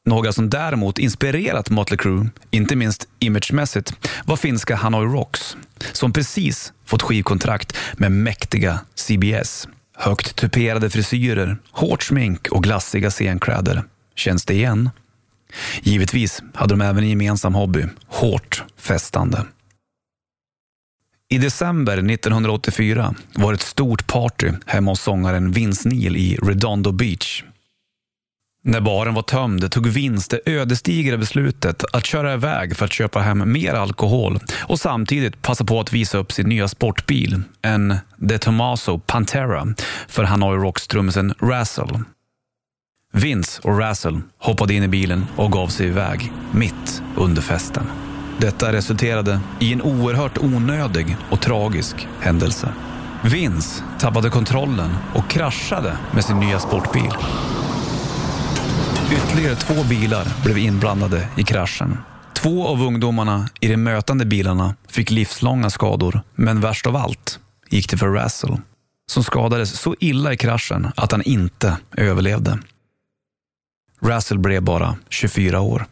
Några 0.09 0.33
som 0.33 0.51
däremot 0.51 0.99
inspirerat 0.99 1.71
Mötley 1.71 1.97
Crüe, 1.97 2.31
inte 2.51 2.77
minst 2.77 3.09
imagemässigt, 3.19 3.93
var 4.25 4.37
finska 4.37 4.77
Hanoi 4.77 5.05
Rocks, 5.05 5.57
som 5.93 6.13
precis 6.13 6.73
fått 6.85 7.03
skivkontrakt 7.03 7.77
med 7.95 8.13
mäktiga 8.13 8.81
CBS. 8.95 9.69
Högt 9.97 10.37
tuperade 10.37 10.91
frisyrer, 10.91 11.57
hårt 11.71 12.03
smink 12.03 12.49
och 12.49 12.63
glassiga 12.63 13.11
scenkläder. 13.11 13.85
Känns 14.15 14.45
det 14.45 14.55
igen? 14.55 14.91
Givetvis 15.83 16.43
hade 16.55 16.75
de 16.75 16.81
även 16.81 17.05
en 17.05 17.11
gemensam 17.11 17.55
hobby, 17.55 17.85
hårt 18.07 18.65
festande. 18.77 19.45
I 21.31 21.39
december 21.39 21.93
1984 21.93 23.15
var 23.35 23.53
det 23.53 23.57
ett 23.57 23.63
stort 23.63 24.07
party 24.07 24.53
hemma 24.67 24.91
hos 24.91 25.01
sångaren 25.01 25.53
Vince 25.53 25.89
Neil 25.89 26.17
i 26.17 26.39
Redondo 26.43 26.93
Beach. 26.93 27.45
När 28.69 28.81
baren 28.81 29.15
var 29.15 29.23
tömd 29.23 29.71
tog 29.71 29.87
Vince 29.87 30.29
det 30.31 30.53
ödesdigra 30.53 31.17
beslutet 31.17 31.85
att 31.93 32.07
köra 32.07 32.35
iväg 32.35 32.77
för 32.77 32.85
att 32.85 32.93
köpa 32.93 33.21
hem 33.21 33.53
mer 33.53 33.75
alkohol 33.75 34.39
och 34.57 34.81
samtidigt 34.81 35.43
passa 35.43 35.65
på 35.65 35.81
att 35.81 35.93
visa 35.93 36.19
upp 36.19 36.33
sin 36.33 36.49
nya 36.49 36.69
sportbil, 36.69 37.43
en 37.63 37.97
De 38.17 38.39
Tomaso 38.39 38.99
Pantera, 38.99 39.67
för 40.09 40.25
Hanoi 40.25 40.57
Rocks-trummisen 40.57 41.35
Razzle. 41.41 42.03
Vince 43.13 43.61
och 43.65 43.79
Razzle 43.79 44.21
hoppade 44.39 44.75
in 44.75 44.83
i 44.83 44.89
bilen 44.89 45.27
och 45.37 45.53
gav 45.53 45.69
sig 45.69 45.87
iväg, 45.87 46.33
mitt 46.53 47.03
under 47.17 47.43
festen. 47.43 47.85
Detta 48.39 48.73
resulterade 48.73 49.41
i 49.61 49.73
en 49.73 49.83
oerhört 49.83 50.39
onödig 50.39 51.17
och 51.31 51.41
tragisk 51.41 52.09
händelse. 52.21 52.69
Vince 53.25 53.85
tappade 53.99 54.31
kontrollen 54.31 54.91
och 55.15 55.31
kraschade 55.31 55.99
med 56.15 56.25
sin 56.25 56.41
nya 56.41 56.59
sportbil. 56.59 57.13
Ytterligare 59.13 59.57
två 59.57 59.85
bilar 59.85 60.43
blev 60.45 60.59
inblandade 60.59 61.29
i 61.37 61.43
kraschen. 61.43 61.99
Två 62.35 62.67
av 62.67 62.83
ungdomarna 62.83 63.49
i 63.61 63.69
de 63.69 63.77
mötande 63.77 64.25
bilarna 64.25 64.75
fick 64.89 65.11
livslånga 65.11 65.71
skador, 65.71 66.21
men 66.35 66.61
värst 66.61 66.87
av 66.87 66.97
allt 66.97 67.39
gick 67.69 67.91
det 67.91 67.97
för 67.97 68.09
Russell, 68.09 68.57
som 69.11 69.25
skadades 69.25 69.81
så 69.81 69.95
illa 70.01 70.33
i 70.33 70.37
kraschen 70.37 70.93
att 70.97 71.13
han 71.13 71.23
inte 71.23 71.77
överlevde. 71.97 72.59
Russell 74.01 74.39
blev 74.39 74.63
bara 74.63 74.97
24 75.09 75.61
år. 75.61 75.87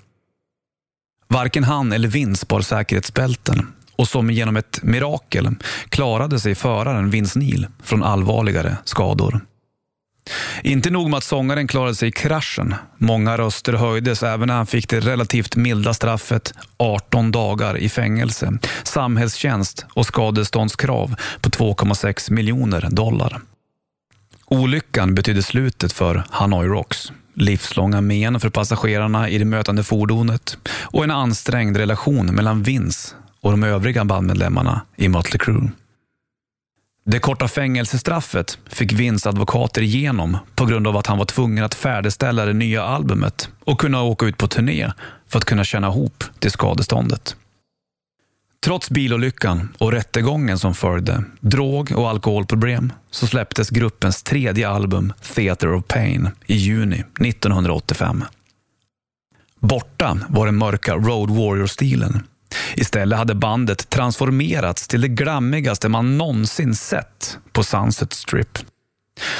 Varken 1.29 1.65
han 1.65 1.93
eller 1.93 2.09
Vince 2.09 2.47
bar 2.49 2.61
säkerhetsbälten 2.61 3.73
och 3.97 4.09
som 4.09 4.31
genom 4.31 4.57
ett 4.57 4.83
mirakel 4.83 5.55
klarade 5.89 6.41
sig 6.41 6.55
föraren 6.55 7.11
Vince 7.11 7.39
Neil 7.39 7.67
från 7.83 8.03
allvarligare 8.03 8.77
skador. 8.85 9.41
Inte 10.63 10.91
nog 10.91 11.11
med 11.11 11.19
att 11.19 11.25
sångaren 11.25 11.69
klarade 11.69 11.95
sig 11.95 12.09
i 12.09 12.13
kraschen. 12.13 12.75
Många 12.99 13.37
röster 13.37 13.73
höjdes 13.73 14.23
även 14.23 14.49
när 14.49 14.55
han 14.55 14.67
fick 14.67 14.89
det 14.89 15.01
relativt 15.01 15.57
milda 15.57 15.95
straffet 15.95 16.55
18 16.77 17.31
dagar 17.33 17.79
i 17.79 17.89
fängelse, 17.89 18.59
samhällstjänst 18.83 19.87
och 19.95 20.07
skadeståndskrav 20.07 21.15
på 21.41 21.51
2,6 21.51 22.33
miljoner 22.33 22.89
dollar. 22.91 23.41
Olyckan 24.47 25.15
betydde 25.15 25.43
slutet 25.43 25.93
för 25.93 26.25
Hanoi 26.31 26.67
Rocks 26.67 27.13
livslånga 27.37 28.01
men 28.01 28.41
för 28.41 28.49
passagerarna 28.49 29.29
i 29.29 29.39
det 29.39 29.45
mötande 29.45 29.83
fordonet 29.83 30.59
och 30.83 31.05
en 31.05 31.11
ansträngd 31.11 31.77
relation 31.77 32.27
mellan 32.27 32.63
Vince 32.63 33.15
och 33.41 33.51
de 33.51 33.63
övriga 33.63 34.05
bandmedlemmarna 34.05 34.81
i 34.97 35.09
Mötley 35.09 35.39
Crüe. 35.39 35.71
Det 37.09 37.19
korta 37.19 37.49
fängelsestraffet 37.49 38.59
fick 38.67 38.93
Vins 38.93 39.27
advokater 39.27 39.83
igenom 39.83 40.39
på 40.55 40.67
grund 40.67 40.87
av 40.87 40.97
att 40.97 41.07
han 41.07 41.19
var 41.19 41.25
tvungen 41.25 41.65
att 41.65 41.75
färdigställa 41.75 42.45
det 42.45 42.53
nya 42.53 42.83
albumet 42.83 43.51
och 43.65 43.81
kunna 43.81 44.03
åka 44.03 44.27
ut 44.27 44.39
på 44.39 44.49
turné 44.49 44.93
för 45.29 45.39
att 45.39 45.45
kunna 45.45 45.65
tjäna 45.65 45.87
ihop 45.87 46.25
till 46.39 46.51
skadeståndet. 46.51 47.37
Trots 48.65 48.91
bilolyckan 48.91 49.69
och 49.79 49.93
rättegången 49.93 50.59
som 50.59 50.75
följde, 50.75 51.25
drog 51.41 51.93
och 51.93 52.11
alkoholproblem, 52.11 52.93
så 53.11 53.27
släpptes 53.27 53.71
gruppens 53.71 54.23
tredje 54.23 54.69
album 54.69 55.13
Theater 55.35 55.75
of 55.75 55.87
Pain 55.87 56.29
i 56.47 56.55
juni 56.55 57.05
1985. 57.21 58.25
Borta 59.61 60.19
var 60.29 60.47
den 60.47 60.57
mörka 60.57 60.95
Road 60.95 61.31
Warrior-stilen. 61.31 62.23
Istället 62.75 63.19
hade 63.19 63.35
bandet 63.35 63.91
transformerats 63.91 64.89
till 64.89 65.01
det 65.01 65.09
glammigaste 65.09 65.89
man 65.89 66.19
någonsin 66.19 66.75
sett 66.75 67.39
på 67.53 67.63
Sunset 67.63 68.13
Strip. 68.13 68.59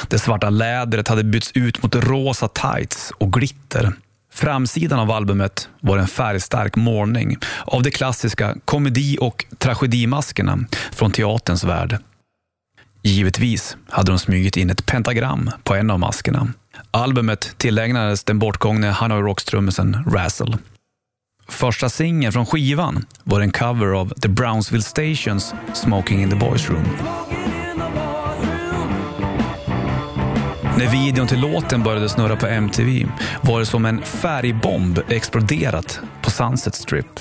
Det 0.07 0.19
svarta 0.19 0.49
lädret 0.49 1.07
hade 1.07 1.23
bytts 1.23 1.51
ut 1.53 1.83
mot 1.83 1.95
rosa 1.95 2.47
tights 2.47 3.11
och 3.17 3.33
glitter 3.33 3.93
Framsidan 4.37 4.99
av 4.99 5.11
albumet 5.11 5.69
var 5.81 5.97
en 5.97 6.07
färgstark 6.07 6.75
målning 6.75 7.37
av 7.65 7.83
de 7.83 7.91
klassiska 7.91 8.55
komedi 8.65 9.17
och 9.21 9.45
tragedimaskerna 9.57 10.59
från 10.91 11.11
teaterns 11.11 11.63
värld. 11.63 11.97
Givetvis 13.03 13.77
hade 13.89 14.11
de 14.11 14.19
smugit 14.19 14.57
in 14.57 14.69
ett 14.69 14.85
pentagram 14.85 15.51
på 15.63 15.75
en 15.75 15.91
av 15.91 15.99
maskerna. 15.99 16.47
Albumet 16.91 17.53
tillägnades 17.57 18.23
den 18.23 18.39
bortgångne 18.39 18.87
Hanoi 18.87 19.21
Rocks-trummisen 19.21 20.03
Razzle. 20.13 20.57
Första 21.47 21.89
singeln 21.89 22.33
från 22.33 22.45
skivan 22.45 23.05
var 23.23 23.41
en 23.41 23.51
cover 23.51 23.87
av 23.87 24.13
The 24.21 24.27
Brownsville 24.27 24.83
Stations 24.83 25.53
Smoking 25.73 26.21
in 26.21 26.29
the 26.29 26.35
Boys 26.35 26.69
Room. 26.69 26.85
När 30.77 30.91
videon 30.91 31.27
till 31.27 31.39
låten 31.39 31.83
började 31.83 32.09
snurra 32.09 32.35
på 32.35 32.47
MTV 32.47 33.07
var 33.41 33.59
det 33.59 33.65
som 33.65 33.85
en 33.85 34.01
färgbomb 34.01 34.99
exploderat 35.09 35.99
på 36.21 36.31
Sunset 36.31 36.75
Strip. 36.75 37.19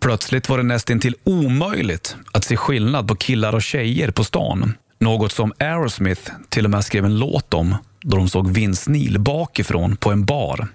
Plötsligt 0.00 0.48
var 0.48 0.56
det 0.56 0.62
nästintill 0.62 1.14
omöjligt 1.24 2.16
att 2.32 2.44
se 2.44 2.56
skillnad 2.56 3.08
på 3.08 3.14
killar 3.14 3.54
och 3.54 3.62
tjejer 3.62 4.10
på 4.10 4.24
stan. 4.24 4.74
Något 5.00 5.32
som 5.32 5.52
Aerosmith 5.58 6.32
till 6.48 6.64
och 6.64 6.70
med 6.70 6.84
skrev 6.84 7.04
en 7.04 7.18
låt 7.18 7.54
om 7.54 7.74
då 8.00 8.16
de 8.16 8.28
såg 8.28 8.50
Vince 8.50 8.90
Neil 8.90 9.18
bakifrån 9.18 9.96
på 9.96 10.10
en 10.10 10.24
bar. 10.24 10.68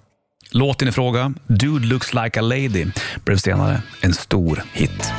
Låten 0.51 0.88
i 0.88 0.92
fråga, 0.92 1.34
Dude 1.48 1.88
looks 1.88 2.13
like 2.13 2.39
a 2.39 2.42
lady, 2.42 2.86
blev 3.25 3.38
senare 3.38 3.82
en 4.01 4.13
stor 4.13 4.63
hit. 4.74 5.12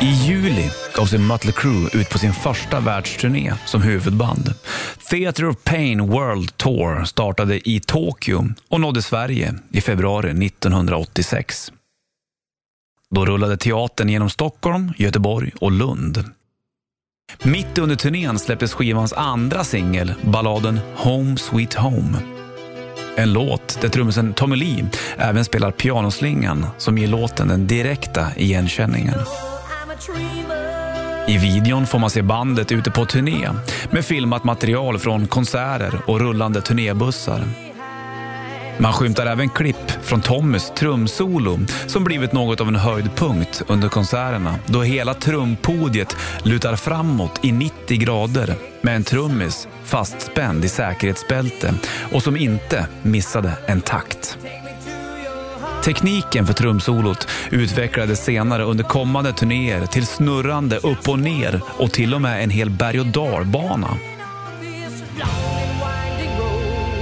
I 0.00 0.10
juli 0.28 0.70
gav 0.94 1.06
sig 1.06 1.18
Mötley 1.18 1.52
Crüe 1.52 1.96
ut 1.96 2.10
på 2.10 2.18
sin 2.18 2.32
första 2.32 2.80
världsturné 2.80 3.54
som 3.66 3.82
huvudband. 3.82 4.54
Theatre 5.10 5.46
of 5.46 5.56
Pain 5.64 6.06
World 6.06 6.56
Tour 6.56 7.04
startade 7.04 7.68
i 7.68 7.80
Tokyo 7.80 8.44
och 8.68 8.80
nådde 8.80 9.02
Sverige 9.02 9.54
i 9.72 9.80
februari 9.80 10.46
1986. 10.46 11.72
Då 13.10 13.26
rullade 13.26 13.56
teatern 13.56 14.08
genom 14.08 14.30
Stockholm, 14.30 14.92
Göteborg 14.96 15.52
och 15.60 15.72
Lund. 15.72 16.24
Mitt 17.44 17.78
under 17.78 17.96
turnén 17.96 18.38
släpptes 18.38 18.72
skivans 18.72 19.12
andra 19.12 19.64
singel, 19.64 20.14
balladen 20.22 20.80
Home 20.96 21.36
Sweet 21.36 21.74
Home. 21.74 22.18
En 23.16 23.32
låt 23.32 23.78
där 23.80 23.88
trummisen 23.88 24.34
Tommy 24.34 24.56
Lee 24.56 24.86
även 25.18 25.44
spelar 25.44 25.70
pianoslingan 25.70 26.66
som 26.78 26.98
ger 26.98 27.08
låten 27.08 27.48
den 27.48 27.66
direkta 27.66 28.26
igenkänningen. 28.36 29.14
I 31.28 31.38
videon 31.38 31.86
får 31.86 31.98
man 31.98 32.10
se 32.10 32.22
bandet 32.22 32.72
ute 32.72 32.90
på 32.90 33.04
turné 33.04 33.48
med 33.90 34.04
filmat 34.04 34.44
material 34.44 34.98
från 34.98 35.26
konserter 35.26 36.00
och 36.06 36.20
rullande 36.20 36.60
turnébussar. 36.60 37.65
Man 38.78 38.92
skymtar 38.92 39.26
även 39.26 39.48
klipp 39.48 39.90
från 40.02 40.20
Tommys 40.20 40.72
trumsolo 40.76 41.58
som 41.86 42.04
blivit 42.04 42.32
något 42.32 42.60
av 42.60 42.68
en 42.68 42.76
höjdpunkt 42.76 43.62
under 43.66 43.88
konserterna 43.88 44.54
då 44.66 44.82
hela 44.82 45.14
trumpodiet 45.14 46.16
lutar 46.42 46.76
framåt 46.76 47.44
i 47.44 47.52
90 47.52 47.98
grader 47.98 48.54
med 48.80 48.96
en 48.96 49.04
trummis 49.04 49.68
fastspänd 49.84 50.64
i 50.64 50.68
säkerhetsbälte 50.68 51.74
och 52.12 52.22
som 52.22 52.36
inte 52.36 52.86
missade 53.02 53.52
en 53.66 53.80
takt. 53.80 54.38
Tekniken 55.84 56.46
för 56.46 56.54
trumsolot 56.54 57.28
utvecklades 57.50 58.24
senare 58.24 58.62
under 58.62 58.84
kommande 58.84 59.32
turnéer 59.32 59.86
till 59.86 60.06
snurrande 60.06 60.76
upp 60.76 61.08
och 61.08 61.18
ner 61.18 61.60
och 61.66 61.92
till 61.92 62.14
och 62.14 62.22
med 62.22 62.42
en 62.42 62.50
hel 62.50 62.70
berg 62.70 63.00
och 63.00 63.06
dalbana. 63.06 63.88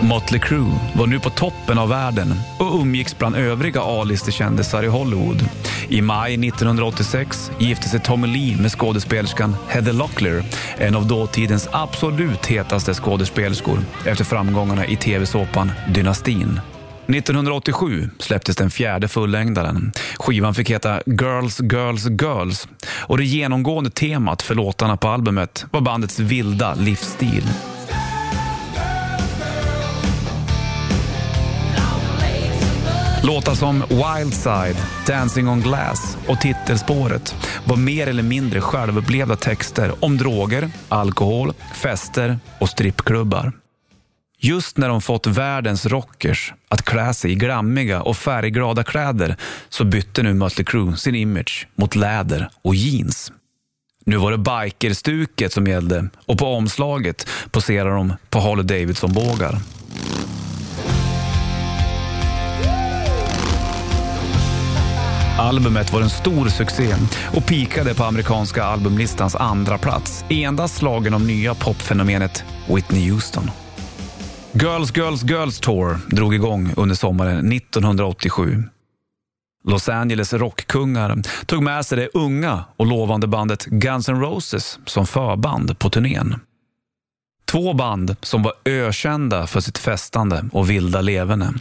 Motley 0.04 0.40
Crue 0.40 0.78
var 0.94 1.06
nu 1.06 1.20
på 1.20 1.30
toppen 1.30 1.78
av 1.78 1.88
världen 1.88 2.34
och 2.58 2.80
umgicks 2.80 3.18
bland 3.18 3.36
övriga 3.36 3.80
A-listekändisar 3.82 4.82
i 4.82 4.86
Hollywood. 4.86 5.48
I 5.88 6.02
maj 6.02 6.34
1986 6.34 7.50
gifte 7.58 7.88
sig 7.88 8.00
Tommy 8.00 8.26
Lee 8.26 8.56
med 8.56 8.70
skådespelerskan 8.70 9.56
Heather 9.68 9.92
Locklear, 9.92 10.42
en 10.78 10.94
av 10.94 11.06
dåtidens 11.06 11.68
absolut 11.72 12.46
hetaste 12.46 12.94
skådespelerskor 12.94 13.78
efter 14.04 14.24
framgångarna 14.24 14.86
i 14.86 14.96
tv-såpan 14.96 15.72
Dynastin. 15.94 16.60
1987 17.06 18.10
släpptes 18.18 18.56
den 18.56 18.70
fjärde 18.70 19.08
fullängdaren. 19.08 19.92
Skivan 20.18 20.54
fick 20.54 20.70
heta 20.70 21.00
Girls, 21.06 21.60
Girls, 21.60 22.06
Girls 22.06 22.68
och 22.88 23.18
det 23.18 23.24
genomgående 23.24 23.90
temat 23.90 24.42
för 24.42 24.54
låtarna 24.54 24.96
på 24.96 25.08
albumet 25.08 25.66
var 25.70 25.80
bandets 25.80 26.18
vilda 26.18 26.74
livsstil. 26.74 27.44
Låtar 33.26 33.54
som 33.54 33.84
Wildside, 33.88 34.76
Dancing 35.06 35.48
on 35.48 35.60
Glass 35.60 36.16
och 36.28 36.40
titelspåret 36.40 37.34
var 37.66 37.76
mer 37.76 38.06
eller 38.06 38.22
mindre 38.22 38.60
självupplevda 38.60 39.36
texter 39.36 40.04
om 40.04 40.16
droger, 40.16 40.70
alkohol, 40.88 41.52
fester 41.74 42.38
och 42.58 42.68
strippklubbar. 42.68 43.52
Just 44.38 44.76
när 44.76 44.88
de 44.88 45.00
fått 45.00 45.26
världens 45.26 45.86
rockers 45.86 46.52
att 46.68 46.82
klä 46.82 47.14
sig 47.14 47.32
i 47.32 47.34
glammiga 47.34 48.02
och 48.02 48.16
färgglada 48.16 48.84
kläder 48.84 49.36
så 49.68 49.84
bytte 49.84 50.22
nu 50.22 50.34
Mötley 50.34 50.64
Crüe 50.64 50.96
sin 50.96 51.14
image 51.14 51.68
mot 51.74 51.96
läder 51.96 52.48
och 52.62 52.74
jeans. 52.74 53.32
Nu 54.06 54.16
var 54.16 54.30
det 54.30 54.38
bikerstuket 54.38 55.52
som 55.52 55.66
gällde 55.66 56.08
och 56.26 56.38
på 56.38 56.46
omslaget 56.46 57.28
poserar 57.50 57.90
de 57.96 58.12
på 58.30 58.40
Harley 58.40 58.64
Davidson-bågar. 58.64 59.60
Albumet 65.38 65.92
var 65.92 66.00
en 66.00 66.10
stor 66.10 66.48
succé 66.48 66.94
och 67.36 67.46
pikade 67.46 67.94
på 67.94 68.04
amerikanska 68.04 68.64
albumlistans 68.64 69.34
andra 69.36 69.78
plats, 69.78 70.24
endast 70.28 70.76
slagen 70.76 71.14
av 71.14 71.20
nya 71.20 71.54
popfenomenet 71.54 72.44
Whitney 72.74 73.10
Houston. 73.10 73.50
Girls, 74.52 74.96
Girls, 74.96 75.22
Girls 75.22 75.60
Tour 75.60 75.98
drog 76.08 76.34
igång 76.34 76.72
under 76.76 76.94
sommaren 76.94 77.52
1987. 77.52 78.62
Los 79.64 79.88
Angeles 79.88 80.32
rockkungar 80.32 81.22
tog 81.46 81.62
med 81.62 81.86
sig 81.86 81.98
det 81.98 82.08
unga 82.14 82.64
och 82.76 82.86
lovande 82.86 83.26
bandet 83.26 83.64
Guns 83.64 84.08
N' 84.08 84.20
Roses 84.20 84.78
som 84.84 85.06
förband 85.06 85.78
på 85.78 85.90
turnén. 85.90 86.40
Två 87.50 87.72
band 87.72 88.16
som 88.22 88.42
var 88.42 88.52
ökända 88.64 89.46
för 89.46 89.60
sitt 89.60 89.78
festande 89.78 90.44
och 90.52 90.70
vilda 90.70 91.00
leverne. 91.00 91.54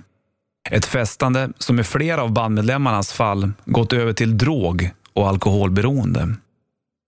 Ett 0.69 0.85
festande 0.85 1.49
som 1.57 1.79
i 1.79 1.83
flera 1.83 2.21
av 2.21 2.31
bandmedlemmarnas 2.31 3.13
fall 3.13 3.51
gått 3.65 3.93
över 3.93 4.13
till 4.13 4.37
drog 4.37 4.89
och 5.13 5.27
alkoholberoende. 5.27 6.35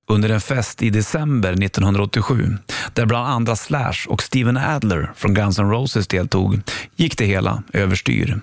Under 0.07 0.29
en 0.29 0.41
fest 0.41 0.83
i 0.83 0.89
december 0.89 1.51
1987, 1.63 2.57
där 2.93 3.05
bland 3.05 3.27
andra 3.27 3.55
Slash 3.55 4.07
och 4.07 4.23
Steven 4.23 4.57
Adler 4.57 5.11
från 5.15 5.33
Guns 5.33 5.59
N' 5.59 5.69
Roses 5.69 6.07
deltog, 6.07 6.61
gick 6.95 7.17
det 7.17 7.25
hela 7.25 7.63
överstyr. 7.73 8.41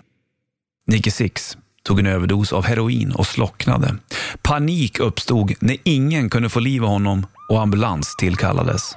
Nicky 0.86 1.10
Six 1.10 1.56
tog 1.82 1.98
en 2.00 2.06
överdos 2.06 2.52
av 2.52 2.64
heroin 2.64 3.12
och 3.12 3.26
slocknade. 3.26 3.96
Panik 4.42 5.00
uppstod 5.00 5.52
när 5.60 5.76
ingen 5.84 6.30
kunde 6.30 6.48
få 6.48 6.60
liv 6.60 6.82
i 6.82 6.86
honom 6.86 7.26
och 7.48 7.60
ambulans 7.60 8.16
tillkallades. 8.18 8.94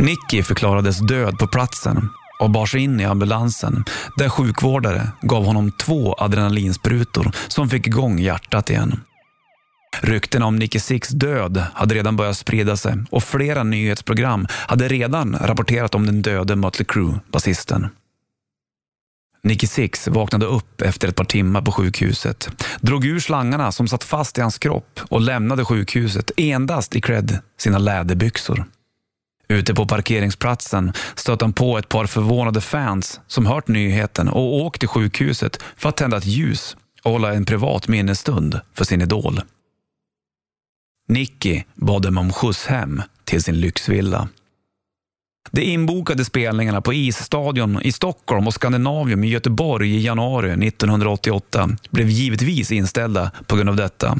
Nicky 0.00 0.42
förklarades 0.42 0.98
död 0.98 1.38
på 1.38 1.46
platsen 1.46 2.08
och 2.40 2.50
bars 2.50 2.74
in 2.74 3.00
i 3.00 3.04
ambulansen 3.04 3.84
där 4.16 4.28
sjukvårdare 4.28 5.08
gav 5.22 5.44
honom 5.44 5.72
två 5.72 6.14
adrenalinsprutor 6.18 7.32
som 7.48 7.68
fick 7.68 7.86
igång 7.86 8.18
hjärtat 8.18 8.70
igen. 8.70 9.00
Ryktena 10.00 10.46
om 10.46 10.56
Nicky 10.56 10.78
Six 10.78 11.08
död 11.08 11.64
hade 11.74 11.94
redan 11.94 12.16
börjat 12.16 12.36
sprida 12.36 12.76
sig 12.76 12.94
och 13.10 13.24
flera 13.24 13.62
nyhetsprogram 13.62 14.46
hade 14.50 14.88
redan 14.88 15.36
rapporterat 15.40 15.94
om 15.94 16.06
den 16.06 16.22
döde 16.22 16.56
Mötley 16.56 16.84
Crüe, 16.84 17.20
basisten. 17.32 17.88
Nicky 19.42 19.66
Six 19.66 20.08
vaknade 20.08 20.46
upp 20.46 20.82
efter 20.82 21.08
ett 21.08 21.16
par 21.16 21.24
timmar 21.24 21.62
på 21.62 21.72
sjukhuset, 21.72 22.50
drog 22.80 23.04
ur 23.04 23.20
slangarna 23.20 23.72
som 23.72 23.88
satt 23.88 24.04
fast 24.04 24.38
i 24.38 24.40
hans 24.40 24.58
kropp 24.58 25.00
och 25.08 25.20
lämnade 25.20 25.64
sjukhuset 25.64 26.30
endast 26.36 26.96
i 26.96 27.00
cred 27.00 27.38
sina 27.58 27.78
läderbyxor. 27.78 28.64
Ute 29.50 29.74
på 29.74 29.86
parkeringsplatsen 29.86 30.92
stötte 31.14 31.44
han 31.44 31.52
på 31.52 31.78
ett 31.78 31.88
par 31.88 32.06
förvånade 32.06 32.60
fans 32.60 33.20
som 33.26 33.46
hört 33.46 33.68
nyheten 33.68 34.28
och 34.28 34.54
åkt 34.54 34.80
till 34.80 34.88
sjukhuset 34.88 35.62
för 35.76 35.88
att 35.88 35.96
tända 35.96 36.16
ett 36.16 36.26
ljus 36.26 36.76
och 37.02 37.12
hålla 37.12 37.34
en 37.34 37.44
privat 37.44 37.88
minnesstund 37.88 38.60
för 38.74 38.84
sin 38.84 39.02
idol. 39.02 39.40
Nicky 41.08 41.62
bad 41.74 42.02
dem 42.02 42.18
om 42.18 42.32
skjuts 42.32 42.66
hem 42.66 43.02
till 43.24 43.42
sin 43.42 43.60
lyxvilla. 43.60 44.28
De 45.50 45.62
inbokade 45.62 46.24
spelningarna 46.24 46.80
på 46.80 46.92
Isstadion 46.92 47.82
i 47.82 47.92
Stockholm 47.92 48.46
och 48.46 48.54
Skandinavium 48.54 49.24
i 49.24 49.28
Göteborg 49.28 49.96
i 49.96 50.00
januari 50.00 50.66
1988 50.66 51.68
blev 51.90 52.08
givetvis 52.08 52.72
inställda 52.72 53.30
på 53.46 53.56
grund 53.56 53.68
av 53.68 53.76
detta. 53.76 54.18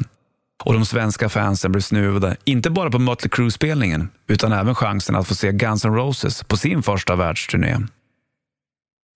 Och 0.63 0.73
de 0.73 0.85
svenska 0.85 1.29
fansen 1.29 1.71
blev 1.71 1.81
snuvade, 1.81 2.37
inte 2.43 2.69
bara 2.69 2.89
på 2.89 2.99
Mötley 2.99 3.29
Crüe-spelningen, 3.29 4.09
utan 4.27 4.51
även 4.51 4.75
chansen 4.75 5.15
att 5.15 5.27
få 5.27 5.35
se 5.35 5.51
Guns 5.51 5.85
N' 5.85 5.95
Roses 5.95 6.43
på 6.43 6.57
sin 6.57 6.83
första 6.83 7.15
världsturné. 7.15 7.77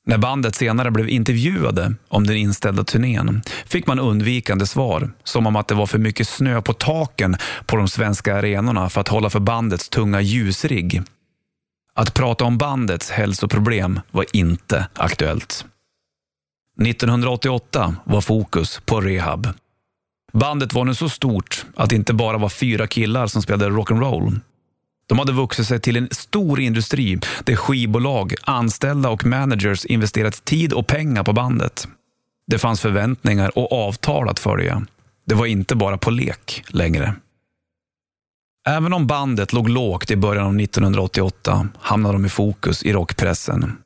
När 0.08 0.18
bandet 0.18 0.56
senare 0.56 0.92
blev 0.92 1.10
intervjuade 1.10 1.94
om 2.08 2.28
den 2.28 2.38
inställda 2.38 2.84
turnén 2.84 3.42
fick 3.66 3.88
man 3.88 4.00
undvikande 4.00 4.66
svar, 4.66 5.12
som 5.24 5.48
om 5.48 5.56
att 5.56 5.68
det 5.68 5.76
var 5.76 5.86
för 5.86 6.00
mycket 6.00 6.28
snö 6.28 6.62
på 6.62 6.74
taken 6.74 7.38
på 7.66 7.76
de 7.76 7.88
svenska 7.88 8.36
arenorna 8.36 8.90
för 8.90 9.02
att 9.02 9.08
hålla 9.08 9.30
för 9.30 9.40
bandets 9.40 9.90
tunga 9.90 10.22
ljusrigg. 10.22 11.04
Att 11.94 12.14
prata 12.14 12.46
om 12.46 12.58
bandets 12.58 13.12
hälsoproblem 13.12 14.00
var 14.12 14.26
inte 14.34 14.88
aktuellt. 14.94 15.66
1988 16.82 17.96
var 18.04 18.22
fokus 18.22 18.82
på 18.86 19.02
rehab. 19.02 19.48
Bandet 20.40 20.74
var 20.74 20.86
nu 20.86 20.96
så 20.96 21.10
stort 21.10 21.66
att 21.76 21.90
det 21.90 21.96
inte 21.96 22.14
bara 22.14 22.38
var 22.38 22.50
fyra 22.50 22.88
killar 22.88 23.28
som 23.28 23.42
spelade 23.42 23.70
rock'n'roll. 23.70 24.40
De 25.08 25.20
hade 25.20 25.32
vuxit 25.32 25.68
sig 25.68 25.80
till 25.80 25.98
en 25.98 26.08
stor 26.12 26.60
industri 26.60 27.20
där 27.44 27.56
skivbolag, 27.56 28.34
anställda 28.44 29.10
och 29.10 29.26
managers 29.26 29.86
investerat 29.86 30.46
tid 30.46 30.74
och 30.74 30.88
pengar 30.88 31.24
på 31.24 31.34
bandet. 31.34 31.88
Det 32.48 32.58
fanns 32.58 32.82
förväntningar 32.82 33.58
och 33.58 33.72
avtal 33.88 34.30
att 34.30 34.40
följa. 34.40 34.86
Det 35.26 35.36
var 35.36 35.46
inte 35.46 35.76
bara 35.76 35.98
på 35.98 36.10
lek 36.10 36.64
längre. 36.68 37.16
Även 38.68 38.94
om 38.94 39.08
bandet 39.08 39.54
låg 39.54 39.70
lågt 39.70 40.12
i 40.12 40.16
början 40.16 40.46
av 40.46 40.60
1988 40.60 41.68
hamnade 41.80 42.16
de 42.16 42.26
i 42.26 42.30
fokus 42.30 42.84
i 42.84 42.94
rockpressen. 42.94 43.78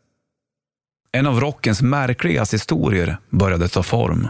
En 1.11 1.27
av 1.27 1.39
rockens 1.39 1.81
märkligaste 1.81 2.55
historier 2.55 3.17
började 3.29 3.67
ta 3.67 3.83
form. 3.83 4.27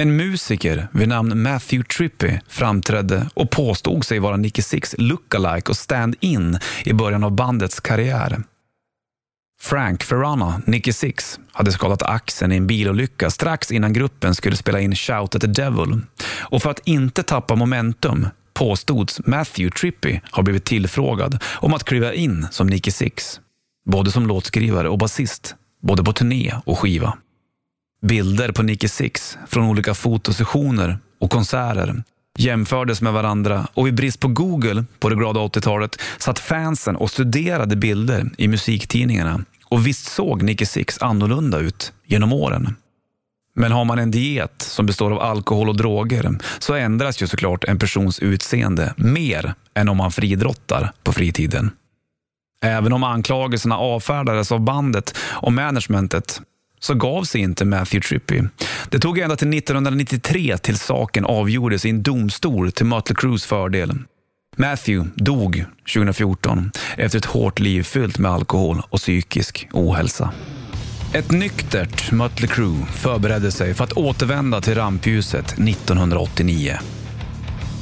En 0.00 0.16
musiker 0.16 0.88
vid 0.92 1.08
namn 1.08 1.42
Matthew 1.42 1.88
Trippy 1.96 2.38
framträdde 2.48 3.30
och 3.34 3.50
påstod 3.50 4.04
sig 4.04 4.18
vara 4.18 4.36
Nicky 4.36 4.62
Six 4.62 4.94
lookalike 4.98 5.70
och 5.70 5.76
stand-in 5.76 6.58
i 6.84 6.92
början 6.92 7.24
av 7.24 7.32
bandets 7.32 7.80
karriär. 7.80 8.42
Frank 9.60 10.02
Ferrana, 10.02 10.62
Nicky 10.66 10.92
Six, 10.92 11.40
hade 11.52 11.72
skadat 11.72 12.02
axeln 12.02 12.52
i 12.52 12.56
en 12.56 12.66
bilolycka 12.66 13.30
strax 13.30 13.70
innan 13.70 13.92
gruppen 13.92 14.34
skulle 14.34 14.56
spela 14.56 14.80
in 14.80 14.94
Shout 14.94 15.34
at 15.34 15.40
the 15.40 15.46
Devil. 15.46 16.00
Och 16.38 16.62
för 16.62 16.70
att 16.70 16.86
inte 16.88 17.22
tappa 17.22 17.54
momentum 17.54 18.28
påstods 18.54 19.20
Matthew 19.26 19.78
Trippy 19.78 20.20
ha 20.32 20.42
blivit 20.42 20.64
tillfrågad 20.64 21.44
om 21.44 21.74
att 21.74 21.84
kliva 21.84 22.14
in 22.14 22.46
som 22.50 22.66
Nicky 22.66 22.90
Six. 22.90 23.40
Både 23.86 24.10
som 24.10 24.26
låtskrivare 24.26 24.88
och 24.88 24.98
basist, 24.98 25.54
både 25.82 26.04
på 26.04 26.12
turné 26.12 26.54
och 26.64 26.78
skiva. 26.78 27.18
Bilder 28.00 28.52
på 28.52 28.62
Nicky 28.62 28.88
Six 28.88 29.38
från 29.46 29.64
olika 29.64 29.94
fotosessioner 29.94 30.98
och 31.20 31.30
konserter 31.30 32.02
jämfördes 32.38 33.02
med 33.02 33.12
varandra 33.12 33.68
och 33.74 33.88
i 33.88 33.92
brist 33.92 34.20
på 34.20 34.28
Google 34.28 34.84
på 34.98 35.08
det 35.08 35.16
glada 35.16 35.40
80-talet 35.40 36.00
satt 36.18 36.38
fansen 36.38 36.96
och 36.96 37.10
studerade 37.10 37.76
bilder 37.76 38.30
i 38.38 38.48
musiktidningarna 38.48 39.44
och 39.64 39.86
visst 39.86 40.06
såg 40.06 40.42
Nicky 40.42 40.66
Six 40.66 41.02
annorlunda 41.02 41.58
ut 41.58 41.92
genom 42.06 42.32
åren. 42.32 42.76
Men 43.54 43.72
har 43.72 43.84
man 43.84 43.98
en 43.98 44.10
diet 44.10 44.62
som 44.62 44.86
består 44.86 45.10
av 45.10 45.20
alkohol 45.20 45.68
och 45.68 45.76
droger 45.76 46.38
så 46.58 46.74
ändras 46.74 47.22
ju 47.22 47.26
såklart 47.26 47.64
en 47.64 47.78
persons 47.78 48.18
utseende 48.18 48.94
mer 48.96 49.54
än 49.74 49.88
om 49.88 49.96
man 49.96 50.12
fridrottar 50.12 50.92
på 51.02 51.12
fritiden. 51.12 51.70
Även 52.62 52.92
om 52.92 53.04
anklagelserna 53.04 53.78
avfärdades 53.78 54.52
av 54.52 54.60
bandet 54.60 55.18
och 55.20 55.52
managementet 55.52 56.40
så 56.78 56.94
gav 56.94 57.24
sig 57.24 57.40
inte 57.40 57.64
Matthew 57.64 58.08
Trippy. 58.08 58.42
Det 58.90 58.98
tog 58.98 59.18
ända 59.18 59.36
till 59.36 59.54
1993 59.54 60.58
till 60.58 60.78
saken 60.78 61.24
avgjordes 61.24 61.84
i 61.84 61.90
en 61.90 62.02
domstol 62.02 62.72
till 62.72 62.86
Mötley 62.86 63.16
Crues 63.16 63.44
fördel. 63.44 63.92
Matthew 64.56 65.10
dog 65.16 65.64
2014 65.94 66.70
efter 66.96 67.18
ett 67.18 67.24
hårt 67.24 67.58
liv 67.58 67.82
fyllt 67.82 68.18
med 68.18 68.30
alkohol 68.30 68.82
och 68.90 68.98
psykisk 68.98 69.68
ohälsa. 69.72 70.32
Ett 71.12 71.32
nyktert 71.32 72.12
Mötley 72.12 72.48
Crüe 72.48 72.86
förberedde 72.86 73.52
sig 73.52 73.74
för 73.74 73.84
att 73.84 73.92
återvända 73.92 74.60
till 74.60 74.74
rampljuset 74.74 75.52
1989. 75.52 76.78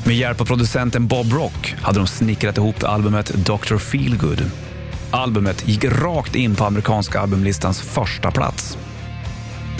Med 0.04 0.16
hjälp 0.16 0.40
av 0.40 0.44
producenten 0.44 1.06
Bob 1.06 1.32
Rock 1.32 1.74
hade 1.80 1.98
de 1.98 2.06
snickrat 2.06 2.58
ihop 2.58 2.84
albumet 2.84 3.26
Dr. 3.26 3.76
Feelgood. 3.76 4.50
Albumet 5.16 5.68
gick 5.68 5.84
rakt 5.84 6.34
in 6.34 6.56
på 6.56 6.64
amerikanska 6.64 7.20
albumlistans 7.20 7.80
första 7.80 8.30
plats. 8.30 8.78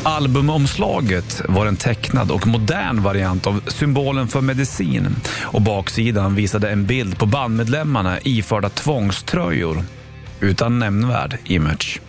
Albumomslaget 0.03 1.42
var 1.49 1.66
en 1.66 1.77
tecknad 1.77 2.31
och 2.31 2.46
modern 2.46 3.03
variant 3.03 3.46
av 3.46 3.61
symbolen 3.66 4.29
för 4.29 4.40
medicin 4.40 5.16
och 5.40 5.62
baksidan 5.62 6.35
visade 6.35 6.70
en 6.70 6.87
bild 6.87 7.18
på 7.18 7.27
bandmedlemmarna 7.27 8.18
iförda 8.22 8.68
tvångströjor 8.68 9.85
utan 10.40 10.79
nämnvärd 10.79 11.38
image. 11.44 12.01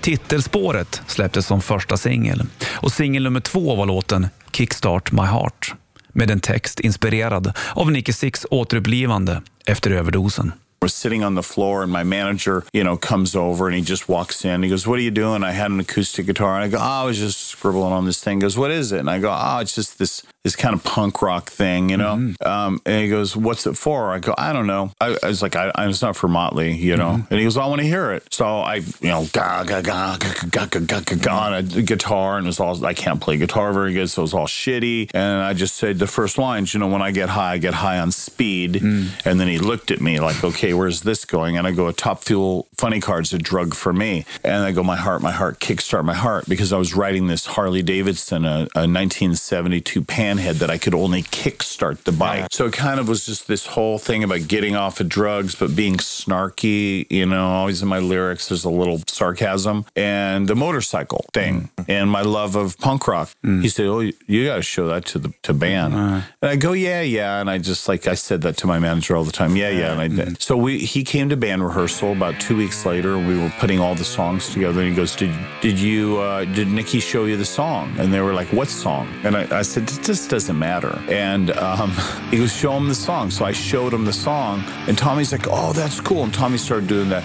Titelspåret 0.00 1.02
släpptes 1.06 1.46
som 1.46 1.62
första 1.62 1.96
singel 1.96 2.42
och 2.66 2.92
singel 2.92 3.22
nummer 3.22 3.40
två 3.40 3.74
var 3.74 3.86
låten 3.86 4.28
Kickstart 4.52 5.12
My 5.12 5.22
Heart 5.22 5.74
med 6.12 6.30
en 6.30 6.40
text 6.40 6.80
inspirerad 6.80 7.52
av 7.74 7.90
Nicky 7.90 8.12
Six 8.12 8.46
återupplivande 8.50 9.42
efter 9.66 9.90
överdosen. 9.90 10.52
Was 10.82 10.94
sitting 10.94 11.22
on 11.22 11.34
the 11.34 11.42
floor 11.42 11.82
and 11.82 11.90
my 11.90 12.04
manager, 12.04 12.64
you 12.72 12.84
know, 12.84 12.96
comes 12.96 13.34
over 13.34 13.66
and 13.66 13.76
he 13.76 13.82
just 13.82 14.08
walks 14.08 14.44
in. 14.44 14.62
He 14.62 14.68
goes, 14.68 14.86
What 14.86 14.98
are 14.98 15.02
you 15.02 15.10
doing? 15.10 15.42
I 15.42 15.52
had 15.52 15.70
an 15.70 15.80
acoustic 15.80 16.26
guitar. 16.26 16.54
And 16.54 16.64
I 16.64 16.68
go, 16.68 16.78
Oh, 16.78 16.80
I 16.80 17.04
was 17.04 17.18
just 17.18 17.40
scribbling 17.40 17.92
on 17.92 18.04
this 18.04 18.22
thing. 18.22 18.38
He 18.38 18.42
goes, 18.42 18.56
What 18.58 18.70
is 18.70 18.92
it? 18.92 19.00
And 19.00 19.10
I 19.10 19.18
go, 19.18 19.30
Oh, 19.30 19.58
it's 19.58 19.74
just 19.74 19.98
this 19.98 20.22
this 20.46 20.54
kind 20.54 20.76
of 20.76 20.84
punk 20.84 21.22
rock 21.22 21.50
thing, 21.50 21.88
you 21.88 21.96
know? 21.96 22.14
Mm-hmm. 22.14 22.48
Um, 22.48 22.80
and 22.86 23.02
he 23.02 23.08
goes, 23.10 23.36
What's 23.36 23.66
it 23.66 23.76
for? 23.76 24.12
I 24.12 24.20
go, 24.20 24.32
I 24.38 24.52
don't 24.52 24.68
know. 24.68 24.92
I, 25.00 25.18
I 25.20 25.26
was 25.26 25.42
like, 25.42 25.56
I, 25.56 25.72
I, 25.74 25.88
It's 25.88 26.02
not 26.02 26.14
for 26.14 26.28
Motley, 26.28 26.72
you 26.76 26.96
know? 26.96 27.14
Mm-hmm. 27.14 27.32
And 27.32 27.38
he 27.40 27.42
goes, 27.42 27.56
I 27.56 27.66
want 27.66 27.80
to 27.80 27.86
hear 27.86 28.12
it. 28.12 28.32
So 28.32 28.46
I, 28.60 28.76
you 28.76 29.08
know, 29.08 29.26
ga, 29.32 29.64
ga, 29.64 29.82
ga, 29.82 30.16
ga, 30.16 30.30
ga, 30.48 30.66
ga, 30.66 30.78
ga, 30.78 31.00
ga, 31.00 31.16
ga, 31.16 31.46
on 31.46 31.54
a 31.54 31.62
guitar. 31.64 32.36
And 32.36 32.46
it 32.46 32.50
was 32.50 32.60
all, 32.60 32.86
I 32.86 32.94
can't 32.94 33.20
play 33.20 33.38
guitar 33.38 33.72
very 33.72 33.92
good. 33.92 34.08
So 34.08 34.22
it 34.22 34.22
was 34.22 34.34
all 34.34 34.46
shitty. 34.46 35.10
And 35.12 35.42
I 35.42 35.52
just 35.52 35.74
said 35.74 35.98
the 35.98 36.06
first 36.06 36.38
lines, 36.38 36.72
you 36.72 36.78
know, 36.78 36.86
when 36.86 37.02
I 37.02 37.10
get 37.10 37.28
high, 37.28 37.54
I 37.54 37.58
get 37.58 37.74
high 37.74 37.98
on 37.98 38.12
speed. 38.12 38.74
Mm. 38.74 39.26
And 39.26 39.40
then 39.40 39.48
he 39.48 39.58
looked 39.58 39.90
at 39.90 40.00
me 40.00 40.20
like, 40.20 40.44
Okay, 40.44 40.74
where's 40.74 41.00
this 41.00 41.24
going? 41.24 41.56
And 41.56 41.66
I 41.66 41.72
go, 41.72 41.88
A 41.88 41.92
Top 41.92 42.22
Fuel 42.22 42.68
Funny 42.76 43.00
Card's 43.00 43.32
a 43.32 43.38
drug 43.38 43.74
for 43.74 43.92
me. 43.92 44.24
And 44.44 44.62
I 44.62 44.70
go, 44.70 44.84
My 44.84 44.96
heart, 44.96 45.22
my 45.22 45.32
heart, 45.32 45.58
kickstart 45.58 46.04
my 46.04 46.14
heart. 46.14 46.48
Because 46.48 46.72
I 46.72 46.78
was 46.78 46.94
writing 46.94 47.26
this 47.26 47.46
Harley 47.46 47.82
Davidson, 47.82 48.44
a, 48.44 48.68
a 48.76 48.86
1972 48.86 50.02
panhead 50.36 50.54
that 50.54 50.70
I 50.70 50.78
could 50.78 50.94
only 50.94 51.22
kickstart 51.22 52.04
the 52.04 52.12
bike. 52.12 52.48
So 52.50 52.66
it 52.66 52.72
kind 52.72 53.00
of 53.00 53.08
was 53.08 53.26
just 53.26 53.48
this 53.48 53.66
whole 53.66 53.98
thing 53.98 54.24
about 54.24 54.48
getting 54.48 54.76
off 54.76 55.00
of 55.00 55.08
drugs, 55.08 55.54
but 55.54 55.74
being 55.74 55.96
snarky, 55.96 57.06
you 57.10 57.26
know, 57.26 57.46
always 57.46 57.82
in 57.82 57.88
my 57.88 57.98
lyrics, 57.98 58.48
there's 58.48 58.64
a 58.64 58.70
little 58.70 59.00
sarcasm 59.06 59.84
and 59.94 60.48
the 60.48 60.54
motorcycle 60.54 61.24
thing 61.32 61.70
mm. 61.76 61.84
and 61.88 62.10
my 62.10 62.22
love 62.22 62.56
of 62.56 62.78
punk 62.78 63.08
rock. 63.08 63.30
Mm. 63.44 63.62
He 63.62 63.68
said, 63.68 63.86
Oh, 63.86 64.00
you, 64.00 64.46
got 64.46 64.56
to 64.56 64.62
show 64.62 64.88
that 64.88 65.04
to 65.06 65.18
the 65.18 65.32
to 65.42 65.54
band. 65.54 65.94
Mm. 65.94 66.24
And 66.42 66.50
I 66.50 66.56
go, 66.56 66.72
Yeah, 66.72 67.02
yeah. 67.02 67.40
And 67.40 67.50
I 67.50 67.58
just 67.58 67.88
like, 67.88 68.06
I 68.06 68.14
said 68.14 68.42
that 68.42 68.56
to 68.58 68.66
my 68.66 68.78
manager 68.78 69.16
all 69.16 69.24
the 69.24 69.32
time. 69.32 69.56
Yeah, 69.56 69.70
yeah. 69.70 69.92
And 69.92 70.00
I 70.00 70.08
did. 70.08 70.42
So 70.42 70.56
we, 70.56 70.78
he 70.78 71.04
came 71.04 71.28
to 71.30 71.36
band 71.36 71.64
rehearsal 71.64 72.12
about 72.12 72.40
two 72.40 72.56
weeks 72.56 72.84
later 72.86 73.14
and 73.14 73.26
we 73.26 73.38
were 73.38 73.52
putting 73.58 73.80
all 73.80 73.94
the 73.94 74.04
songs 74.04 74.52
together. 74.52 74.80
And 74.80 74.90
he 74.90 74.94
goes, 74.94 75.16
Did, 75.16 75.34
did 75.60 75.78
you, 75.78 76.18
uh, 76.18 76.44
did 76.44 76.68
Nikki 76.68 77.00
show 77.00 77.24
you 77.24 77.36
the 77.36 77.44
song? 77.44 77.94
And 77.98 78.12
they 78.12 78.20
were 78.20 78.34
like, 78.34 78.48
What 78.52 78.68
song? 78.68 79.08
And 79.24 79.36
I, 79.36 79.58
I 79.58 79.62
said, 79.62 79.84
It 79.84 80.02
doesn't 80.28 80.58
matter. 80.58 80.98
And 81.08 81.50
um, 81.52 81.92
he 82.30 82.38
goes, 82.38 82.52
Show 82.52 82.72
him 82.72 82.88
the 82.88 82.94
song. 82.94 83.30
So 83.30 83.44
I 83.44 83.52
showed 83.52 83.92
him 83.92 84.04
the 84.04 84.12
song. 84.12 84.64
And 84.88 84.96
Tommy's 84.96 85.32
like, 85.32 85.46
Oh, 85.48 85.72
that's 85.72 86.00
cool. 86.00 86.24
And 86.24 86.32
Tommy 86.32 86.58
started 86.58 86.88
doing 86.88 87.08
that, 87.10 87.22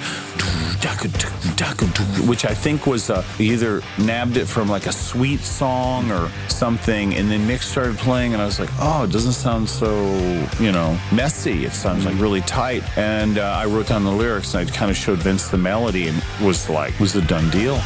which 2.28 2.46
I 2.46 2.54
think 2.54 2.88
was 2.88 3.10
uh, 3.10 3.24
either 3.40 3.82
nabbed 3.98 4.38
it 4.38 4.46
from 4.46 4.70
like 4.70 4.88
a 4.88 4.92
sweet 4.92 5.42
song 5.42 6.12
or 6.12 6.30
something. 6.50 7.16
And 7.16 7.30
then 7.30 7.48
Mick 7.48 7.62
started 7.62 7.98
playing, 7.98 8.34
and 8.34 8.42
I 8.42 8.46
was 8.46 8.60
like, 8.60 8.70
Oh, 8.80 9.04
it 9.04 9.12
doesn't 9.12 9.34
sound 9.34 9.70
so, 9.70 9.92
you 10.60 10.72
know, 10.72 11.00
messy. 11.12 11.66
It 11.66 11.74
sounds 11.74 12.06
like 12.06 12.20
really 12.20 12.42
tight. 12.42 12.84
And 12.98 13.38
uh, 13.38 13.44
I 13.44 13.66
wrote 13.66 13.88
down 13.88 14.04
the 14.04 14.12
lyrics 14.12 14.54
and 14.54 14.70
I 14.70 14.72
kind 14.72 14.92
of 14.92 14.98
showed 14.98 15.20
Vince 15.20 15.50
the 15.50 15.58
melody 15.58 16.08
and 16.08 16.24
was 16.42 16.70
like, 16.70 17.00
was 17.00 17.16
a 17.16 17.22
done 17.22 17.50
deal. 17.50 17.80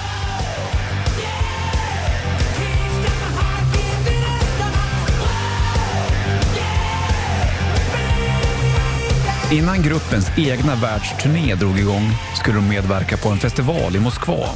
Innan 9.56 9.82
gruppens 9.82 10.32
egna 10.38 10.76
världsturné 10.76 11.56
drog 11.56 11.80
igång 11.80 12.12
skulle 12.42 12.58
de 12.58 12.70
medverka 12.70 13.18
på 13.18 13.30
en 13.30 13.38
festival 13.38 13.96
i 13.96 14.00
Moskva, 14.00 14.50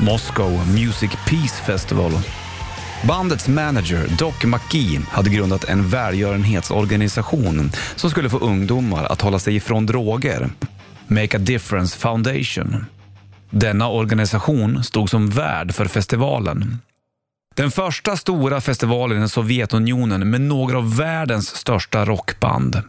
Moscow 0.00 0.50
Music 0.74 1.10
Peace 1.28 1.62
Festival. 1.66 2.12
Bandets 3.08 3.48
manager 3.48 4.06
Doc 4.18 4.34
McGee 4.44 5.00
hade 5.08 5.30
grundat 5.30 5.64
en 5.64 5.88
välgörenhetsorganisation 5.88 7.70
som 7.96 8.10
skulle 8.10 8.30
få 8.30 8.38
ungdomar 8.38 9.04
att 9.04 9.20
hålla 9.20 9.38
sig 9.38 9.56
ifrån 9.56 9.86
droger, 9.86 10.50
Make 11.06 11.36
a 11.36 11.40
Difference 11.40 11.98
Foundation. 11.98 12.84
Denna 13.50 13.88
organisation 13.88 14.84
stod 14.84 15.10
som 15.10 15.30
värd 15.30 15.74
för 15.74 15.84
festivalen. 15.84 16.78
Den 17.54 17.70
första 17.70 18.16
stora 18.16 18.60
festivalen 18.60 19.22
i 19.22 19.28
Sovjetunionen 19.28 20.30
med 20.30 20.40
några 20.40 20.78
av 20.78 20.96
världens 20.96 21.56
största 21.56 22.04
rockband. 22.04 22.82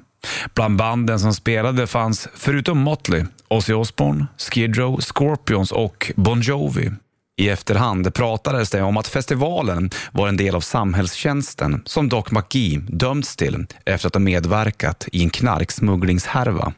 Bland 0.54 0.78
banden 0.78 1.20
som 1.20 1.34
spelade 1.34 1.88
fanns, 1.88 2.28
förutom 2.36 2.78
Motley, 2.78 3.26
Ozzy 3.48 3.74
Osbourne, 3.74 4.26
Skid 4.38 4.78
Row, 4.78 5.00
Scorpions 5.02 5.72
och 5.72 6.12
Bon 6.16 6.42
Jovi. 6.42 6.92
I 7.38 7.50
efterhand 7.50 8.14
pratades 8.14 8.70
det 8.70 8.82
om 8.82 8.98
att 8.98 9.08
festivalen 9.08 9.90
var 10.12 10.28
en 10.28 10.38
del 10.38 10.56
av 10.56 10.62
samhällstjänsten 10.62 11.82
som 11.86 12.10
Doc 12.10 12.32
McGee 12.32 12.78
dömts 12.88 13.36
till 13.36 13.66
efter 13.86 14.08
att 14.08 14.16
ha 14.16 14.20
medverkat 14.20 15.08
i 15.12 15.24
en 15.24 15.30
knarksmugglingshärva. 15.30 16.74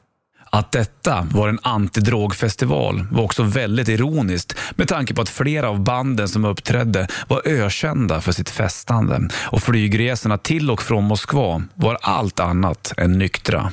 Att 0.56 0.72
detta 0.72 1.28
var 1.32 1.50
en 1.50 1.60
antidrogfestival 1.62 3.08
var 3.12 3.24
också 3.24 3.44
väldigt 3.44 3.88
ironiskt 3.88 4.58
med 4.76 4.88
tanke 4.88 5.14
på 5.14 5.22
att 5.22 5.30
flera 5.30 5.70
av 5.70 5.84
banden 5.84 6.30
som 6.30 6.46
uppträdde 6.46 7.08
var 7.28 7.42
ökända 7.46 8.22
för 8.22 8.32
sitt 8.32 8.50
festande 8.50 9.30
och 9.36 9.64
flygresorna 9.64 10.38
till 10.38 10.72
och 10.72 10.82
från 10.82 11.04
Moskva 11.04 11.64
var 11.74 11.98
allt 12.02 12.40
annat 12.40 12.94
än 12.98 13.18
nyktra. 13.18 13.72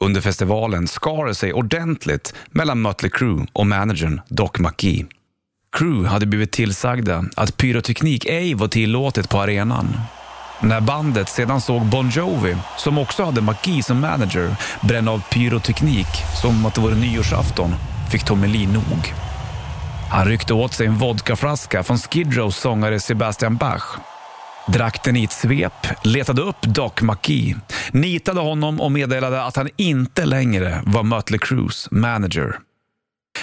Under 0.00 0.20
festivalen 0.20 0.88
skar 0.88 1.26
det 1.26 1.34
sig 1.34 1.52
ordentligt 1.52 2.34
mellan 2.50 2.82
Mötley 2.82 3.10
Crüe 3.10 3.46
och 3.52 3.66
managern 3.66 4.20
Doc 4.28 4.50
McGee. 4.58 5.06
Crüe 5.76 6.06
hade 6.06 6.26
blivit 6.26 6.52
tillsagda 6.52 7.24
att 7.36 7.56
pyroteknik 7.56 8.24
ej 8.24 8.54
var 8.54 8.68
tillåtet 8.68 9.28
på 9.28 9.38
arenan. 9.40 9.96
När 10.60 10.80
bandet 10.80 11.28
sedan 11.28 11.60
såg 11.60 11.82
Bon 11.82 12.10
Jovi, 12.10 12.56
som 12.76 12.98
också 12.98 13.24
hade 13.24 13.40
McGee 13.40 13.82
som 13.82 14.00
manager, 14.00 14.56
bränna 14.80 15.10
av 15.10 15.22
pyroteknik 15.30 16.08
som 16.42 16.66
att 16.66 16.74
det 16.74 16.80
vore 16.80 16.94
nyårsafton, 16.94 17.74
fick 18.10 18.24
Tommy 18.24 18.46
Lee 18.46 18.68
nog. 18.68 19.14
Han 20.10 20.26
ryckte 20.26 20.54
åt 20.54 20.74
sig 20.74 20.86
en 20.86 20.98
vodkaflaska 20.98 21.82
från 21.82 21.98
Skid 21.98 22.36
Rows 22.36 22.56
sångare 22.56 23.00
Sebastian 23.00 23.56
Bach 23.56 23.98
drack 24.66 25.04
den 25.04 25.16
i 25.16 25.24
ett 25.24 25.32
svep, 25.32 25.86
letade 26.04 26.42
upp 26.42 26.62
Doc 26.62 26.92
McGee, 27.02 27.56
nitade 27.92 28.40
honom 28.40 28.80
och 28.80 28.92
meddelade 28.92 29.42
att 29.42 29.56
han 29.56 29.68
inte 29.76 30.24
längre 30.24 30.82
var 30.86 31.02
Mötley 31.02 31.38
Crües 31.38 31.88
manager. 31.90 32.58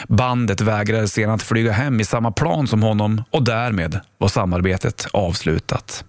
Bandet 0.07 0.61
vägrade 0.61 1.07
sedan 1.07 1.29
att 1.29 1.43
flyga 1.43 1.71
hem 1.71 1.99
i 1.99 2.05
samma 2.05 2.31
plan 2.31 2.67
som 2.67 2.83
honom 2.83 3.23
och 3.31 3.43
därmed 3.43 3.99
var 4.17 4.27
samarbetet 4.27 5.07
avslutat. 5.13 6.05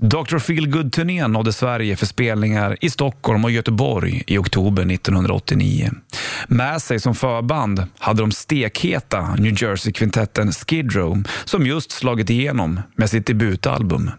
Dr. 0.00 0.38
Feelgood-turnén 0.38 1.32
nådde 1.32 1.52
Sverige 1.52 1.96
för 1.96 2.06
spelningar 2.06 2.76
i 2.80 2.90
Stockholm 2.90 3.44
och 3.44 3.50
Göteborg 3.50 4.22
i 4.26 4.38
oktober 4.38 4.92
1989. 4.92 5.90
Med 6.48 6.82
sig 6.82 7.00
som 7.00 7.14
förband 7.14 7.86
hade 7.98 8.22
de 8.22 8.32
stekheta 8.32 9.34
New 9.34 9.62
Jersey-kvintetten 9.62 10.52
Skid 10.52 10.92
Row 10.92 11.22
som 11.44 11.66
just 11.66 11.90
slagit 11.90 12.30
igenom 12.30 12.80
med 12.96 13.10
sitt 13.10 13.26
debutalbum. 13.26 14.10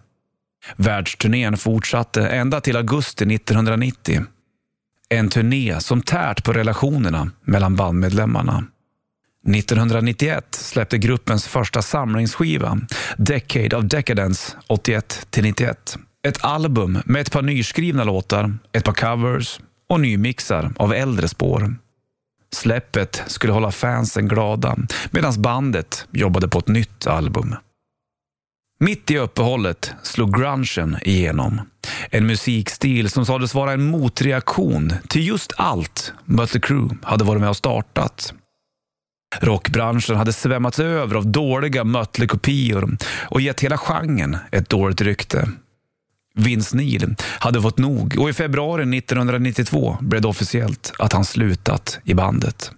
Världsturnén 0.75 1.57
fortsatte 1.57 2.27
ända 2.27 2.61
till 2.61 2.77
augusti 2.77 3.35
1990. 3.35 4.21
En 5.09 5.29
turné 5.29 5.79
som 5.79 6.01
tärt 6.01 6.43
på 6.43 6.53
relationerna 6.53 7.31
mellan 7.43 7.75
bandmedlemmarna. 7.75 8.63
1991 9.49 10.55
släppte 10.55 10.97
gruppens 10.97 11.47
första 11.47 11.81
samlingsskiva, 11.81 12.79
Decade 13.17 13.77
of 13.77 13.83
Decadence 13.83 14.57
81-91. 14.67 15.97
Ett 16.27 16.45
album 16.45 16.99
med 17.05 17.21
ett 17.21 17.31
par 17.31 17.41
nyskrivna 17.41 18.03
låtar, 18.03 18.57
ett 18.71 18.83
par 18.83 18.93
covers 18.93 19.59
och 19.89 19.99
nymixar 19.99 20.73
av 20.77 20.93
äldre 20.93 21.27
spår. 21.27 21.75
Släppet 22.53 23.23
skulle 23.27 23.53
hålla 23.53 23.71
fansen 23.71 24.27
glada 24.27 24.77
medan 25.11 25.41
bandet 25.41 26.07
jobbade 26.11 26.47
på 26.47 26.59
ett 26.59 26.67
nytt 26.67 27.07
album. 27.07 27.55
Mitt 28.79 29.11
i 29.11 29.17
uppehållet 29.17 29.93
slog 30.03 30.39
grungen 30.39 30.97
igenom. 31.01 31.61
En 32.09 32.27
musikstil 32.27 33.09
som 33.09 33.25
sades 33.25 33.53
vara 33.53 33.71
en 33.71 33.83
motreaktion 33.83 34.93
till 35.07 35.27
just 35.27 35.53
allt 35.57 36.13
Mötley 36.25 36.61
Crüe 36.61 36.97
hade 37.03 37.23
varit 37.23 37.41
med 37.41 37.49
och 37.49 37.57
startat. 37.57 38.33
Rockbranschen 39.41 40.15
hade 40.15 40.33
svämmats 40.33 40.79
över 40.79 41.15
av 41.15 41.27
dåliga 41.27 41.83
Mötley-kopior 41.83 42.97
och 43.29 43.41
gett 43.41 43.59
hela 43.59 43.77
genren 43.77 44.37
ett 44.51 44.69
dåligt 44.69 45.01
rykte. 45.01 45.49
Vince 46.35 46.77
Neil 46.77 47.15
hade 47.39 47.61
fått 47.61 47.77
nog 47.77 48.15
och 48.19 48.29
i 48.29 48.33
februari 48.33 48.97
1992 48.97 49.97
blev 50.01 50.21
det 50.21 50.27
officiellt 50.27 50.93
att 50.99 51.13
han 51.13 51.25
slutat 51.25 51.99
i 52.03 52.13
bandet. 52.13 52.71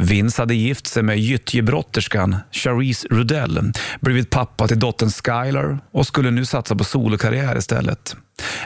Vince 0.00 0.42
hade 0.42 0.54
gift 0.54 0.86
sig 0.86 1.02
med 1.02 1.18
gyttjebrotterskan 1.18 2.36
Charisse 2.50 3.08
Rudell, 3.10 3.72
blivit 4.00 4.30
pappa 4.30 4.68
till 4.68 4.78
dottern 4.78 5.10
Skylar 5.10 5.78
och 5.90 6.06
skulle 6.06 6.30
nu 6.30 6.44
satsa 6.44 6.76
på 6.76 6.84
solokarriär 6.84 7.58
istället. 7.58 8.16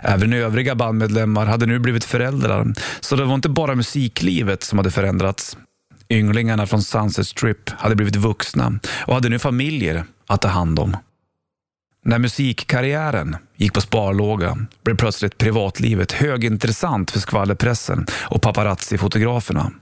Även 0.03 0.33
övriga 0.33 0.75
bandmedlemmar 0.75 1.47
hade 1.47 1.67
nu 1.67 1.79
blivit 1.79 2.05
föräldrar, 2.05 2.75
så 3.01 3.17
det 3.17 3.25
var 3.25 3.35
inte 3.35 3.49
bara 3.49 3.75
musiklivet 3.75 4.63
som 4.63 4.79
hade 4.79 4.91
förändrats. 4.91 5.57
Ynglingarna 6.13 6.67
från 6.67 6.83
Sunset 6.83 7.27
Strip 7.27 7.71
hade 7.71 7.97
blivit 7.97 8.17
vuxna 8.17 8.79
och 9.07 9.15
hade 9.15 9.29
nu 9.29 9.39
familjer 9.39 10.05
att 10.27 10.43
ta 10.43 10.49
hand 10.49 10.79
om. 10.79 10.97
När 12.05 12.19
musikkarriären 12.19 13.37
gick 13.57 13.73
på 13.73 13.81
sparlåga 13.81 14.67
blev 14.85 14.97
plötsligt 14.97 15.39
privatlivet 15.39 16.13
högintressant 16.13 17.11
för 17.11 17.21
skvallerpressen 17.21 18.07
och 18.23 18.43
paparazzi-fotograferna. 18.43 19.73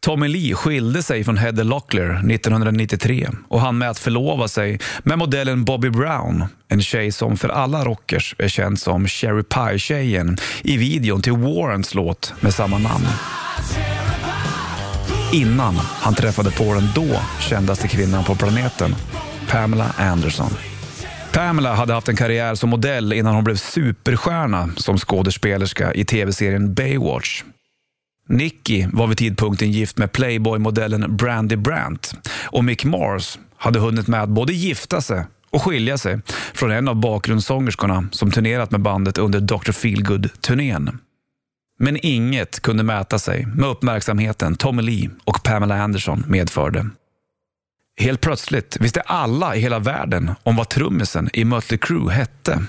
Tommy 0.00 0.28
Lee 0.28 0.54
skilde 0.54 1.02
sig 1.02 1.24
från 1.24 1.36
Heather 1.36 1.64
Locklear 1.64 2.30
1993 2.30 3.28
och 3.48 3.60
han 3.60 3.78
med 3.78 3.90
att 3.90 3.98
förlova 3.98 4.48
sig 4.48 4.80
med 5.02 5.18
modellen 5.18 5.64
Bobby 5.64 5.90
Brown, 5.90 6.44
en 6.68 6.82
tjej 6.82 7.12
som 7.12 7.36
för 7.36 7.48
alla 7.48 7.84
rockers 7.84 8.34
är 8.38 8.48
känd 8.48 8.78
som 8.78 9.06
Cherry 9.06 9.42
Pie-tjejen 9.42 10.38
i 10.62 10.76
videon 10.76 11.22
till 11.22 11.32
Warrens 11.32 11.94
låt 11.94 12.34
med 12.40 12.54
samma 12.54 12.78
namn 12.78 13.06
innan 15.32 15.74
han 15.76 16.14
träffade 16.14 16.50
på 16.50 16.74
den 16.74 16.88
då 16.94 17.20
kändaste 17.40 17.88
kvinnan 17.88 18.24
på 18.24 18.34
planeten, 18.34 18.94
Pamela 19.50 19.94
Anderson. 19.98 20.50
Pamela 21.32 21.74
hade 21.74 21.92
haft 21.92 22.08
en 22.08 22.16
karriär 22.16 22.54
som 22.54 22.70
modell 22.70 23.12
innan 23.12 23.34
hon 23.34 23.44
blev 23.44 23.56
superstjärna 23.56 24.70
som 24.76 24.98
skådespelerska 24.98 25.94
i 25.94 26.04
tv-serien 26.04 26.74
Baywatch. 26.74 27.42
Nicky 28.28 28.86
var 28.92 29.06
vid 29.06 29.18
tidpunkten 29.18 29.72
gift 29.72 29.98
med 29.98 30.12
Playboy-modellen 30.12 31.16
Brandy 31.16 31.56
Brandt 31.56 32.14
och 32.44 32.64
Mick 32.64 32.84
Mars 32.84 33.38
hade 33.56 33.78
hunnit 33.78 34.08
med 34.08 34.22
att 34.22 34.28
både 34.28 34.52
gifta 34.52 35.00
sig 35.00 35.24
och 35.50 35.62
skilja 35.62 35.98
sig 35.98 36.20
från 36.54 36.70
en 36.70 36.88
av 36.88 36.96
bakgrundssångerskorna 36.96 38.08
som 38.12 38.30
turnerat 38.30 38.70
med 38.70 38.80
bandet 38.80 39.18
under 39.18 39.40
Dr. 39.40 39.72
Feelgood-turnén. 39.72 40.98
Men 41.84 41.98
inget 42.02 42.60
kunde 42.60 42.82
mäta 42.82 43.18
sig 43.18 43.46
med 43.46 43.68
uppmärksamheten 43.68 44.54
Tommy 44.54 44.82
Lee 44.82 45.10
och 45.24 45.42
Pamela 45.42 45.82
Anderson 45.82 46.24
medförde. 46.28 46.90
Helt 47.96 48.20
plötsligt 48.20 48.76
visste 48.80 49.00
alla 49.00 49.56
i 49.56 49.60
hela 49.60 49.78
världen 49.78 50.30
om 50.42 50.56
vad 50.56 50.68
trummisen 50.68 51.30
i 51.32 51.44
Mötley 51.44 51.78
Crüe 51.78 52.10
hette. 52.10 52.64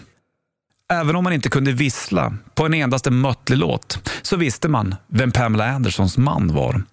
Även 0.91 1.15
om 1.15 1.23
man 1.23 1.33
inte 1.33 1.49
kunde 1.49 1.71
vissla 1.71 2.37
på 2.55 2.65
en 2.65 2.73
endaste 2.73 3.11
Mötley-låt 3.11 4.11
så 4.21 4.37
visste 4.37 4.67
man 4.67 4.95
vem 5.07 5.31
Pamela 5.31 5.67
Andersons 5.67 6.17
man 6.17 6.53
var. 6.53 6.83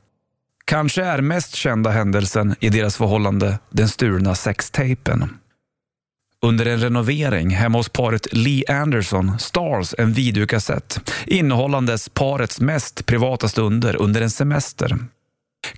Kanske 0.65 1.05
är 1.05 1.21
mest 1.21 1.55
kända 1.55 1.91
händelsen 1.91 2.55
i 2.61 2.69
deras 2.69 2.97
förhållande 2.97 3.59
den 3.71 3.89
stulna 3.89 4.35
sextapen. 4.35 5.40
Under 6.47 6.67
en 6.67 6.81
renovering 6.81 7.51
hemma 7.51 7.79
hos 7.79 7.89
paret 7.89 8.33
Lee 8.33 8.65
Anderson 8.69 9.39
stals 9.39 9.95
en 9.99 10.13
videokassett 10.13 11.11
innehållandes 11.27 12.09
parets 12.09 12.61
mest 12.61 13.07
privata 13.07 13.49
stunder 13.49 13.97
under 14.03 14.21
en 14.21 14.31
semester. 14.31 14.99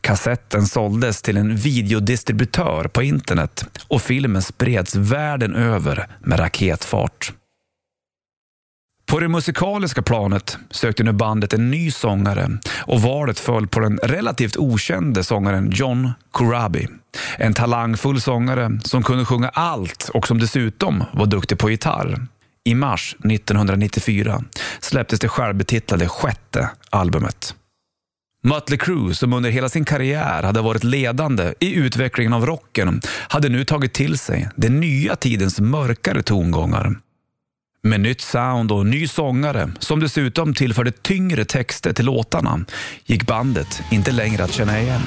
Kassetten 0.00 0.66
såldes 0.66 1.22
till 1.22 1.36
en 1.36 1.56
videodistributör 1.56 2.84
på 2.84 3.02
internet 3.02 3.64
och 3.88 4.02
filmen 4.02 4.42
spreds 4.42 4.94
världen 4.94 5.54
över 5.54 6.06
med 6.20 6.38
raketfart. 6.38 7.32
På 9.12 9.20
det 9.20 9.28
musikaliska 9.28 10.02
planet 10.02 10.58
sökte 10.70 11.04
nu 11.04 11.12
bandet 11.12 11.52
en 11.52 11.70
ny 11.70 11.90
sångare 11.90 12.58
och 12.78 13.02
valet 13.02 13.38
föll 13.38 13.66
på 13.66 13.80
den 13.80 13.98
relativt 14.02 14.56
okände 14.56 15.24
sångaren 15.24 15.70
John 15.74 16.12
Corabi. 16.30 16.88
En 17.38 17.54
talangfull 17.54 18.20
sångare 18.20 18.80
som 18.84 19.02
kunde 19.02 19.24
sjunga 19.24 19.48
allt 19.48 20.10
och 20.14 20.26
som 20.26 20.38
dessutom 20.38 21.04
var 21.12 21.26
duktig 21.26 21.58
på 21.58 21.70
gitarr. 21.70 22.26
I 22.64 22.74
mars 22.74 23.16
1994 23.24 24.44
släpptes 24.80 25.20
det 25.20 25.28
självbetitlade 25.28 26.08
sjätte 26.08 26.70
albumet. 26.90 27.54
Mötley 28.42 28.78
Crüe, 28.78 29.14
som 29.14 29.32
under 29.32 29.50
hela 29.50 29.68
sin 29.68 29.84
karriär 29.84 30.42
hade 30.42 30.60
varit 30.60 30.84
ledande 30.84 31.54
i 31.60 31.74
utvecklingen 31.74 32.32
av 32.32 32.46
rocken, 32.46 33.00
hade 33.06 33.48
nu 33.48 33.64
tagit 33.64 33.92
till 33.92 34.18
sig 34.18 34.48
den 34.56 34.80
nya 34.80 35.16
tidens 35.16 35.60
mörkare 35.60 36.22
tongångar. 36.22 36.96
Med 37.84 38.00
nytt 38.00 38.20
sound 38.20 38.72
och 38.72 38.86
ny 38.86 39.08
sångare 39.08 39.72
som 39.78 40.00
dessutom 40.00 40.54
tillförde 40.54 40.92
tyngre 40.92 41.44
texter 41.44 41.92
till 41.92 42.04
låtarna 42.04 42.60
gick 43.04 43.26
bandet 43.26 43.82
inte 43.90 44.12
längre 44.12 44.44
att 44.44 44.52
känna 44.52 44.80
igen. 44.80 45.00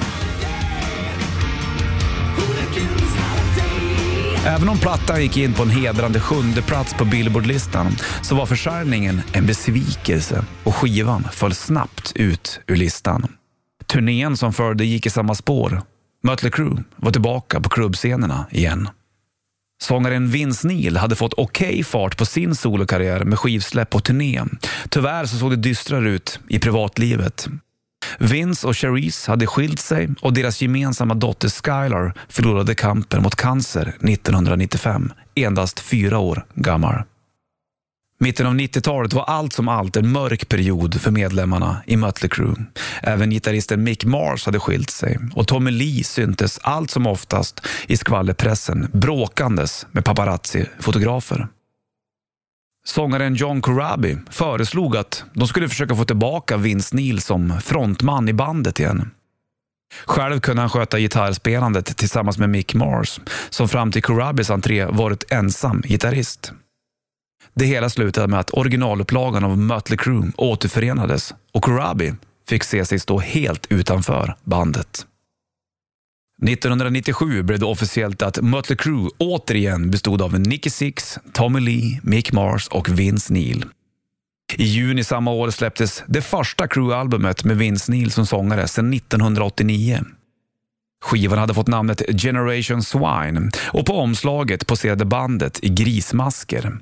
Även 4.46 4.68
om 4.68 4.78
plattan 4.78 5.22
gick 5.22 5.36
in 5.36 5.54
på 5.54 5.62
en 5.62 5.70
hedrande 5.70 6.20
sjunde 6.20 6.62
plats 6.62 6.94
på 6.94 7.04
Billboardlistan 7.04 7.92
så 8.22 8.34
var 8.34 8.46
försäljningen 8.46 9.20
en 9.32 9.46
besvikelse 9.46 10.44
och 10.64 10.74
skivan 10.74 11.24
föll 11.32 11.54
snabbt 11.54 12.12
ut 12.14 12.60
ur 12.66 12.76
listan. 12.76 13.26
Turnén 13.86 14.36
som 14.36 14.52
följde 14.52 14.84
gick 14.84 15.06
i 15.06 15.10
samma 15.10 15.34
spår. 15.34 15.82
Mötley 16.22 16.50
Crüe 16.50 16.84
var 16.96 17.10
tillbaka 17.10 17.60
på 17.60 17.68
klubbscenerna 17.68 18.46
igen. 18.50 18.88
Sångaren 19.82 20.28
Vince 20.28 20.68
Neil 20.68 20.96
hade 20.96 21.16
fått 21.16 21.32
okej 21.36 21.68
okay 21.68 21.84
fart 21.84 22.16
på 22.16 22.26
sin 22.26 22.54
solokarriär 22.54 23.24
med 23.24 23.38
skivsläpp 23.38 23.94
och 23.94 24.04
turné. 24.04 24.42
Tyvärr 24.88 25.26
så 25.26 25.36
såg 25.36 25.50
det 25.50 25.56
dystrare 25.56 26.10
ut 26.10 26.40
i 26.48 26.58
privatlivet. 26.58 27.48
Vince 28.18 28.66
och 28.66 28.76
Cherise 28.76 29.30
hade 29.30 29.46
skilt 29.46 29.80
sig 29.80 30.08
och 30.20 30.32
deras 30.32 30.62
gemensamma 30.62 31.14
dotter 31.14 31.48
Skylar 31.48 32.14
förlorade 32.28 32.74
kampen 32.74 33.22
mot 33.22 33.36
cancer 33.36 33.88
1995, 33.88 35.12
endast 35.34 35.80
fyra 35.80 36.18
år 36.18 36.44
gammal. 36.54 37.02
Mitten 38.18 38.46
av 38.46 38.54
90-talet 38.54 39.12
var 39.12 39.24
allt 39.24 39.52
som 39.52 39.68
allt 39.68 39.96
en 39.96 40.12
mörk 40.12 40.48
period 40.48 41.00
för 41.00 41.10
medlemmarna 41.10 41.76
i 41.86 41.96
Mötley 41.96 42.28
Crüe. 42.28 42.64
Även 43.02 43.30
gitarristen 43.30 43.82
Mick 43.82 44.04
Mars 44.04 44.46
hade 44.46 44.60
skilt 44.60 44.90
sig 44.90 45.18
och 45.34 45.48
Tommy 45.48 45.70
Lee 45.70 46.04
syntes 46.04 46.58
allt 46.62 46.90
som 46.90 47.06
oftast 47.06 47.66
i 47.86 47.96
skvallerpressen 47.96 48.90
bråkandes 48.92 49.86
med 49.92 50.04
paparazzi-fotografer. 50.04 51.48
Sångaren 52.86 53.34
John 53.34 53.62
Corabi 53.62 54.16
föreslog 54.30 54.96
att 54.96 55.24
de 55.34 55.48
skulle 55.48 55.68
försöka 55.68 55.94
få 55.94 56.04
tillbaka 56.04 56.56
Vince 56.56 56.96
Neil 56.96 57.20
som 57.20 57.60
frontman 57.60 58.28
i 58.28 58.32
bandet 58.32 58.80
igen. 58.80 59.10
Själv 60.04 60.40
kunde 60.40 60.62
han 60.62 60.70
sköta 60.70 60.98
gitarrspelandet 60.98 61.96
tillsammans 61.96 62.38
med 62.38 62.50
Mick 62.50 62.74
Mars, 62.74 63.20
som 63.50 63.68
fram 63.68 63.92
till 63.92 64.02
Corabis 64.02 64.50
entré 64.50 64.84
varit 64.84 65.32
ensam 65.32 65.80
gitarrist. 65.80 66.52
Det 67.54 67.64
hela 67.64 67.90
slutade 67.90 68.28
med 68.28 68.40
att 68.40 68.50
originalupplagan 68.50 69.44
av 69.44 69.58
Mötley 69.58 69.96
Crüe 69.96 70.32
återförenades 70.36 71.34
och 71.52 71.62
Corabi 71.62 72.14
fick 72.48 72.64
se 72.64 72.84
sig 72.84 72.98
stå 72.98 73.18
helt 73.18 73.66
utanför 73.72 74.36
bandet. 74.44 75.06
1997 76.48 77.42
blev 77.42 77.58
det 77.58 77.66
officiellt 77.66 78.22
att 78.22 78.42
Mötley 78.42 78.76
Crüe 78.76 79.10
återigen 79.18 79.90
bestod 79.90 80.22
av 80.22 80.40
Nicky 80.40 80.70
Six, 80.70 81.18
Tommy 81.32 81.60
Lee, 81.60 82.00
Mick 82.02 82.32
Mars 82.32 82.68
och 82.68 82.88
Vince 82.98 83.32
Neil. 83.32 83.64
I 84.54 84.64
juni 84.64 85.04
samma 85.04 85.30
år 85.30 85.50
släpptes 85.50 86.02
det 86.06 86.22
första 86.22 86.66
Crew-albumet 86.66 87.44
med 87.44 87.56
Vince 87.56 87.92
Neil 87.92 88.10
som 88.10 88.26
sångare 88.26 88.68
sedan 88.68 88.92
1989. 88.92 90.04
Skivan 91.04 91.38
hade 91.38 91.54
fått 91.54 91.66
namnet 91.66 92.02
Generation 92.22 92.82
Swine 92.82 93.50
och 93.72 93.86
på 93.86 93.92
omslaget 93.92 94.66
poserade 94.66 95.04
bandet 95.04 95.64
i 95.64 95.68
grismasker. 95.68 96.78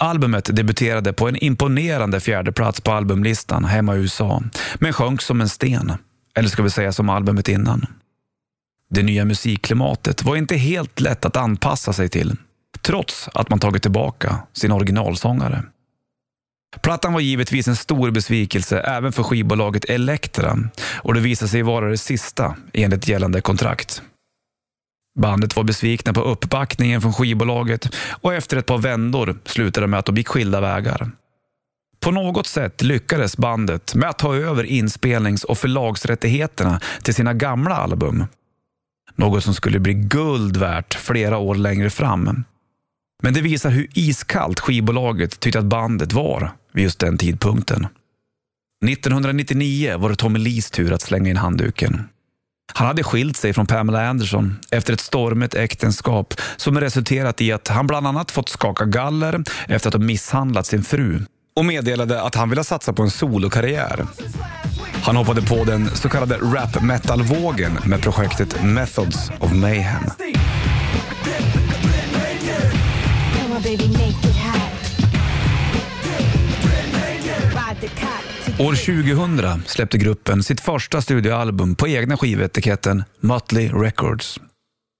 Albumet 0.00 0.56
debuterade 0.56 1.12
på 1.12 1.28
en 1.28 1.36
imponerande 1.36 2.20
fjärdeplats 2.20 2.80
på 2.80 2.92
albumlistan 2.92 3.64
hemma 3.64 3.96
i 3.96 3.98
USA, 3.98 4.42
men 4.74 4.92
sjönk 4.92 5.22
som 5.22 5.40
en 5.40 5.48
sten. 5.48 5.92
Eller 6.34 6.48
ska 6.48 6.62
vi 6.62 6.70
säga 6.70 6.92
som 6.92 7.08
albumet 7.08 7.48
innan. 7.48 7.86
Det 8.90 9.02
nya 9.02 9.24
musikklimatet 9.24 10.24
var 10.24 10.36
inte 10.36 10.56
helt 10.56 11.00
lätt 11.00 11.24
att 11.24 11.36
anpassa 11.36 11.92
sig 11.92 12.08
till, 12.08 12.36
trots 12.82 13.28
att 13.34 13.50
man 13.50 13.58
tagit 13.58 13.82
tillbaka 13.82 14.38
sin 14.52 14.72
originalsångare. 14.72 15.62
Plattan 16.82 17.12
var 17.12 17.20
givetvis 17.20 17.68
en 17.68 17.76
stor 17.76 18.10
besvikelse 18.10 18.80
även 18.80 19.12
för 19.12 19.22
skivbolaget 19.22 19.84
Elektra 19.84 20.58
och 20.96 21.14
det 21.14 21.20
visade 21.20 21.48
sig 21.48 21.62
vara 21.62 21.88
det 21.88 21.98
sista 21.98 22.56
enligt 22.72 23.08
gällande 23.08 23.40
kontrakt. 23.40 24.02
Bandet 25.18 25.56
var 25.56 25.64
besvikna 25.64 26.12
på 26.12 26.20
uppbackningen 26.20 27.00
från 27.00 27.12
skivbolaget 27.12 27.94
och 28.10 28.34
efter 28.34 28.56
ett 28.56 28.66
par 28.66 28.78
vändor 28.78 29.38
slutade 29.44 29.86
det 29.86 29.90
med 29.90 29.98
att 29.98 30.06
de 30.06 30.16
gick 30.16 30.28
skilda 30.28 30.60
vägar. 30.60 31.10
På 32.00 32.10
något 32.10 32.46
sätt 32.46 32.82
lyckades 32.82 33.36
bandet 33.36 33.94
med 33.94 34.08
att 34.08 34.18
ta 34.18 34.36
över 34.36 34.64
inspelnings 34.64 35.44
och 35.44 35.58
förlagsrättigheterna 35.58 36.80
till 37.02 37.14
sina 37.14 37.34
gamla 37.34 37.74
album. 37.76 38.24
Något 39.16 39.44
som 39.44 39.54
skulle 39.54 39.78
bli 39.78 39.94
guld 39.94 40.56
värt 40.56 40.94
flera 40.94 41.38
år 41.38 41.54
längre 41.54 41.90
fram. 41.90 42.44
Men 43.22 43.34
det 43.34 43.40
visar 43.40 43.70
hur 43.70 43.86
iskallt 43.94 44.60
skivbolaget 44.60 45.40
tyckte 45.40 45.58
att 45.58 45.64
bandet 45.64 46.12
var 46.12 46.52
vid 46.72 46.84
just 46.84 46.98
den 46.98 47.18
tidpunkten. 47.18 47.86
1999 48.86 49.98
var 49.98 50.10
det 50.10 50.16
Tommy 50.16 50.38
Lees 50.38 50.70
tur 50.70 50.92
att 50.92 51.02
slänga 51.02 51.30
in 51.30 51.36
handduken. 51.36 52.08
Han 52.74 52.86
hade 52.86 53.02
skilt 53.02 53.36
sig 53.36 53.52
från 53.52 53.66
Pamela 53.66 54.08
Anderson 54.08 54.58
efter 54.70 54.92
ett 54.92 55.00
stormigt 55.00 55.54
äktenskap 55.54 56.34
som 56.56 56.80
resulterat 56.80 57.40
i 57.40 57.52
att 57.52 57.68
han 57.68 57.86
bland 57.86 58.06
annat 58.06 58.30
fått 58.30 58.48
skaka 58.48 58.84
galler 58.84 59.44
efter 59.68 59.88
att 59.88 59.94
ha 59.94 60.00
misshandlat 60.00 60.66
sin 60.66 60.84
fru 60.84 61.20
och 61.56 61.64
meddelade 61.64 62.22
att 62.22 62.34
han 62.34 62.50
ville 62.50 62.64
satsa 62.64 62.92
på 62.92 63.02
en 63.02 63.10
solokarriär. 63.10 64.06
Han 65.02 65.16
hoppade 65.16 65.42
på 65.42 65.64
den 65.64 65.90
så 65.96 66.08
kallade 66.08 66.36
rap 66.36 66.82
metal-vågen 66.82 67.78
med 67.86 68.02
projektet 68.02 68.62
Methods 68.64 69.30
of 69.40 69.52
Mayhem. 69.52 70.04
År 78.60 78.74
2000 78.74 79.62
släppte 79.66 79.98
gruppen 79.98 80.42
sitt 80.42 80.60
första 80.60 81.02
studioalbum 81.02 81.74
på 81.74 81.88
egna 81.88 82.16
skivetiketten 82.16 83.04
Mötley 83.20 83.68
Records. 83.68 84.40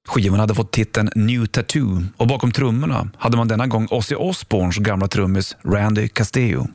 Skivan 0.09 0.40
hade 0.40 0.55
fått 0.55 0.73
titeln 0.73 1.11
New 1.14 1.47
Tattoo 1.47 2.05
och 2.16 2.27
bakom 2.27 2.53
trummorna 2.53 3.11
hade 3.16 3.37
man 3.37 3.49
denna 3.49 3.66
gång 3.66 3.88
Ozzy 3.90 4.14
Osbournes 4.14 4.77
gamla 4.77 5.09
trummis 5.09 5.57
Randy 5.64 6.09
Castillo. 6.09 6.66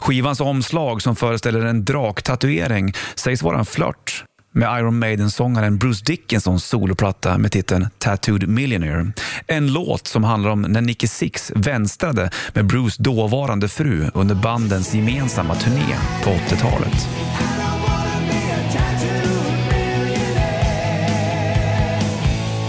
Skivans 0.00 0.40
omslag 0.40 1.02
som 1.02 1.16
föreställer 1.16 1.64
en 1.64 1.84
draktatuering 1.84 2.92
sägs 3.14 3.42
vara 3.42 3.58
en 3.58 3.64
flört 3.64 4.24
med 4.54 4.78
Iron 4.78 4.98
Maiden-sångaren 4.98 5.78
Bruce 5.78 6.04
Dickinsons 6.04 6.64
soloplatta 6.64 7.38
med 7.38 7.52
titeln 7.52 7.86
Tattooed 7.98 8.48
Millionaire. 8.48 9.12
En 9.46 9.72
låt 9.72 10.06
som 10.06 10.24
handlar 10.24 10.50
om 10.50 10.62
när 10.62 10.80
Nicky 10.80 11.06
Six 11.06 11.52
vänstrade 11.54 12.30
med 12.54 12.66
Bruce 12.66 13.02
dåvarande 13.02 13.68
fru 13.68 14.10
under 14.14 14.34
bandens 14.34 14.94
gemensamma 14.94 15.54
turné 15.54 15.96
på 16.24 16.30
80-talet. 16.30 17.08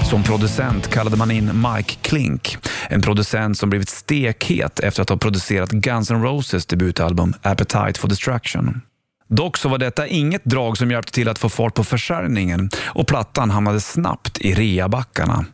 Som 0.10 0.24
producent 0.24 0.88
kallade 0.88 1.18
man 1.18 1.32
in 1.32 1.46
Mike 1.46 1.96
Klink, 2.02 2.58
en 2.90 3.02
producent 3.02 3.58
som 3.58 3.70
blivit 3.70 3.90
stekhet 3.90 4.80
efter 4.80 5.02
att 5.02 5.10
ha 5.10 5.18
producerat 5.18 5.72
Guns 5.72 6.12
N' 6.12 6.24
Roses 6.24 6.66
debutalbum 6.66 7.34
Appetite 7.42 8.00
for 8.00 8.08
Destruction. 8.08 8.82
Dock 9.28 9.58
så 9.58 9.70
var 9.70 9.78
detta 9.78 10.08
inget 10.08 10.46
drag 10.46 10.78
som 10.78 10.92
hjälpte 10.92 11.12
till 11.12 11.30
att 11.30 11.40
få 11.40 11.50
fart 11.50 11.74
på 11.74 11.84
försäljningen 11.84 12.70
och 12.84 13.08
plattan 13.08 13.52
hamnade 13.52 13.82
snabbt 13.82 14.38
i 14.38 14.54
reabackarna. 14.54 15.46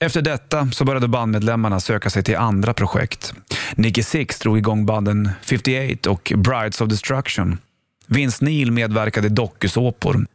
Efter 0.00 0.22
detta 0.22 0.70
så 0.72 0.84
började 0.84 1.08
bandmedlemmarna 1.08 1.80
söka 1.80 2.10
sig 2.10 2.22
till 2.22 2.36
andra 2.36 2.74
projekt. 2.74 3.34
Nicky 3.74 4.02
Six 4.02 4.38
drog 4.38 4.58
igång 4.58 4.86
banden 4.86 5.30
58 5.42 6.10
och 6.10 6.32
Brides 6.36 6.80
of 6.80 6.88
Destruction. 6.88 7.58
Vince 8.06 8.44
Neil 8.44 8.72
medverkade 8.72 9.26
i 9.26 9.30
dokusåpor. 9.30 10.26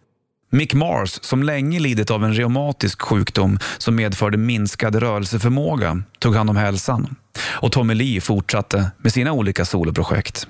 Mick 0.49 0.73
Mars, 0.73 1.19
som 1.21 1.43
länge 1.43 1.79
lidit 1.79 2.11
av 2.11 2.25
en 2.25 2.33
reumatisk 2.33 3.01
sjukdom 3.01 3.59
som 3.77 3.95
medförde 3.95 4.37
minskad 4.37 4.95
rörelseförmåga, 4.95 6.01
tog 6.19 6.35
hand 6.35 6.49
om 6.49 6.55
hälsan. 6.55 7.15
Och 7.43 7.71
Tommy 7.71 7.93
Lee 7.93 8.21
fortsatte 8.21 8.91
med 8.97 9.13
sina 9.13 9.31
olika 9.31 9.65
soloprojekt. 9.65 10.47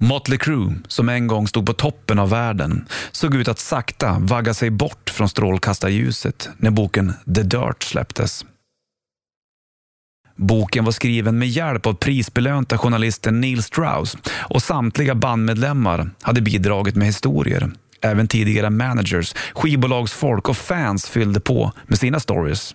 Motley 0.00 0.38
Crue, 0.38 0.74
som 0.88 1.08
en 1.08 1.26
gång 1.26 1.48
stod 1.48 1.66
på 1.66 1.72
toppen 1.72 2.18
av 2.18 2.30
världen, 2.30 2.86
såg 3.12 3.34
ut 3.34 3.48
att 3.48 3.58
sakta 3.58 4.16
vagga 4.20 4.54
sig 4.54 4.70
bort 4.70 5.10
från 5.10 5.28
strålkastarljuset 5.28 6.48
när 6.56 6.70
boken 6.70 7.12
The 7.34 7.42
Dirt 7.42 7.82
släpptes. 7.82 8.44
Boken 10.36 10.84
var 10.84 10.92
skriven 10.92 11.38
med 11.38 11.48
hjälp 11.48 11.86
av 11.86 11.94
prisbelönta 11.94 12.78
journalisten 12.78 13.40
Neil 13.40 13.62
Strauss 13.62 14.16
och 14.28 14.62
samtliga 14.62 15.14
bandmedlemmar 15.14 16.10
hade 16.22 16.40
bidragit 16.40 16.96
med 16.96 17.06
historier. 17.06 17.70
Även 18.00 18.28
tidigare 18.28 18.70
managers, 18.70 19.34
skivbolagsfolk 19.54 20.48
och 20.48 20.56
fans 20.56 21.08
fyllde 21.08 21.40
på 21.40 21.72
med 21.86 21.98
sina 21.98 22.20
stories. 22.20 22.74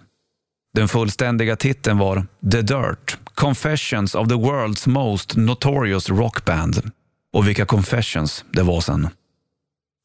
Den 0.73 0.87
fullständiga 0.87 1.55
titeln 1.55 1.97
var 1.97 2.25
The 2.51 2.61
Dirt, 2.61 3.17
Confessions 3.35 4.15
of 4.15 4.27
the 4.27 4.35
World's 4.35 4.89
Most 4.89 5.35
Notorious 5.35 6.09
Rock 6.09 6.45
Band 6.45 6.91
och 7.33 7.47
vilka 7.47 7.65
confessions 7.65 8.45
det 8.51 8.63
var 8.63 8.81
sen. 8.81 9.09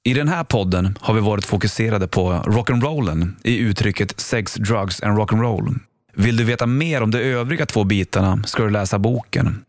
I 0.05 0.15
den 0.15 0.29
här 0.29 0.45
podden 0.45 0.99
har 1.01 1.15
vi 1.15 1.21
varit 1.21 1.45
fokuserade 1.45 2.09
på 2.09 2.33
rock'n'rollen 2.33 3.37
i 3.45 3.59
uttrycket 3.59 4.21
sex, 4.21 4.55
drugs 4.55 5.03
and 5.03 5.19
rock'n'roll. 5.19 5.79
Vill 6.15 6.37
du 6.37 6.45
veta 6.45 6.67
mer 6.67 7.03
om 7.03 7.11
de 7.11 7.19
övriga 7.19 7.67
två 7.67 7.85
bitarna 7.85 8.43
ska 8.47 8.63
du 8.63 8.71
läsa 8.71 8.99
boken. 8.99 9.65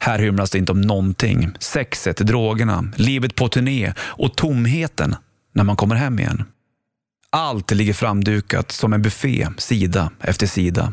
Här 0.00 0.18
hymlas 0.18 0.50
det 0.50 0.58
inte 0.58 0.72
om 0.72 0.80
någonting. 0.80 1.50
Sexet, 1.58 2.16
drogerna, 2.16 2.92
livet 2.96 3.34
på 3.34 3.48
turné 3.48 3.92
och 3.98 4.36
tomheten 4.36 5.16
när 5.52 5.64
man 5.64 5.76
kommer 5.76 5.94
hem 5.94 6.18
igen. 6.18 6.44
Allt 7.30 7.70
ligger 7.70 7.92
framdukat 7.92 8.72
som 8.72 8.92
en 8.92 9.02
buffé, 9.02 9.48
sida 9.58 10.10
efter 10.20 10.46
sida. 10.46 10.92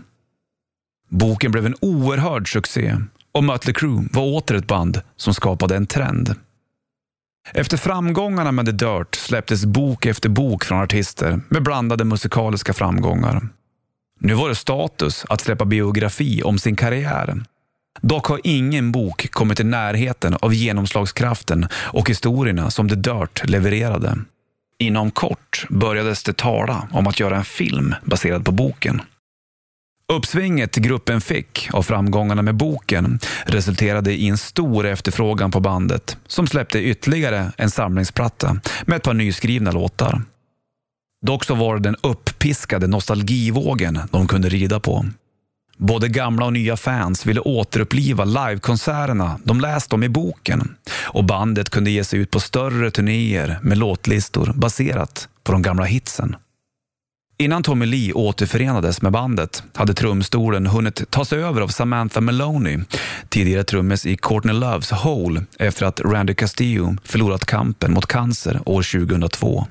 Boken 1.10 1.52
blev 1.52 1.66
en 1.66 1.76
oerhörd 1.82 2.54
succé 2.54 2.98
och 3.36 3.44
Mötley 3.44 3.74
Crüe 3.74 4.08
var 4.12 4.24
åter 4.24 4.56
ett 4.56 4.68
band 4.68 5.02
som 5.18 5.34
skapade 5.34 5.76
en 5.76 5.88
trend. 5.88 6.36
Efter 7.54 7.78
framgångarna 7.78 8.52
med 8.52 8.66
The 8.66 8.72
Dirt 8.72 9.16
släpptes 9.16 9.66
bok 9.66 10.06
efter 10.06 10.30
bok 10.30 10.64
från 10.64 10.82
artister 10.82 11.40
med 11.50 11.64
blandade 11.64 12.06
musikaliska 12.06 12.74
framgångar. 12.74 13.48
Nu 14.20 14.34
var 14.34 14.50
det 14.50 14.56
status 14.56 15.26
att 15.30 15.42
släppa 15.42 15.66
biografi 15.66 16.44
om 16.44 16.60
sin 16.60 16.76
karriär. 16.76 17.44
Dock 18.02 18.26
har 18.26 18.42
ingen 18.44 18.92
bok 18.92 19.28
kommit 19.32 19.60
i 19.60 19.64
närheten 19.64 20.38
av 20.42 20.54
genomslagskraften 20.54 21.68
och 21.74 22.10
historierna 22.10 22.72
som 22.72 22.90
The 22.90 22.96
Dirt 22.96 23.48
levererade. 23.50 24.18
Inom 24.80 25.12
kort 25.12 25.66
börjades 25.70 26.24
det 26.24 26.38
tala 26.38 26.88
om 26.92 27.08
att 27.08 27.20
göra 27.20 27.38
en 27.38 27.46
film 27.46 27.96
baserad 28.04 28.46
på 28.46 28.52
boken. 28.52 29.02
Uppsvinget 30.14 30.76
gruppen 30.76 31.22
fick 31.22 31.70
av 31.74 31.84
framgångarna 31.84 32.42
med 32.42 32.56
boken 32.56 33.20
resulterade 33.46 34.14
i 34.14 34.28
en 34.28 34.38
stor 34.38 34.86
efterfrågan 34.86 35.52
på 35.52 35.60
bandet 35.60 36.18
som 36.28 36.48
släppte 36.48 36.80
ytterligare 36.80 37.52
en 37.58 37.70
samlingsplatta 37.70 38.60
med 38.86 38.98
ett 38.98 39.04
par 39.04 39.14
nyskrivna 39.14 39.72
låtar. 39.72 40.22
Dock 41.26 41.44
så 41.44 41.56
var 41.56 41.76
det 41.76 41.82
den 41.82 41.96
uppiskade 42.04 42.88
nostalgivågen 42.88 44.00
de 44.12 44.28
kunde 44.28 44.50
rida 44.50 44.80
på. 44.80 45.06
Både 45.78 46.08
gamla 46.08 46.46
och 46.46 46.54
nya 46.54 46.78
fans 46.78 47.26
ville 47.26 47.40
återuppliva 47.42 48.26
livekonserterna 48.26 49.40
de 49.44 49.62
läst 49.62 49.94
om 49.94 50.04
i 50.04 50.10
boken 50.10 50.76
och 51.04 51.24
bandet 51.24 51.70
kunde 51.70 51.92
ge 51.92 52.04
sig 52.04 52.20
ut 52.20 52.32
på 52.32 52.40
större 52.40 52.92
turnéer 52.92 53.60
med 53.62 53.78
låtlistor 53.78 54.54
baserat 54.56 55.30
på 55.44 55.52
de 55.52 55.62
gamla 55.62 55.86
hitsen. 55.86 56.36
Innan 57.38 57.64
Tommy 57.64 57.86
Lee 57.86 58.14
återförenades 58.14 59.02
med 59.02 59.12
bandet 59.12 59.64
hade 59.74 59.94
trumstolen 59.94 60.68
hunnit 60.68 61.12
tas 61.12 61.34
över 61.34 61.62
av 61.62 61.68
Samantha 61.68 62.22
Maloney, 62.22 62.80
tidigare 63.30 63.64
trummis 63.64 64.06
i 64.06 64.18
Courtney 64.18 64.56
Loves 64.56 64.92
Hole 64.92 65.46
efter 65.60 65.86
att 65.86 66.02
Randy 66.02 66.34
Castillo 66.34 66.96
förlorat 67.04 67.46
kampen 67.46 67.94
mot 67.94 68.06
cancer 68.06 68.62
år 68.66 69.08
2002. 69.08 69.68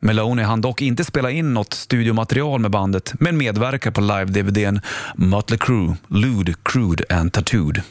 Meloni 0.00 0.42
hann 0.42 0.60
dock 0.60 0.82
inte 0.82 1.04
spela 1.04 1.30
in 1.30 1.54
något 1.54 1.74
studiomaterial 1.74 2.60
med 2.60 2.70
bandet 2.70 3.12
men 3.20 3.36
medverkar 3.36 3.90
på 3.90 4.00
live-DVDn 4.00 4.80
Mötley 5.14 5.58
Crüe, 5.58 5.96
Lude, 6.08 6.54
Crude 6.62 7.04
and 7.10 7.32
Tattooed. 7.32 7.82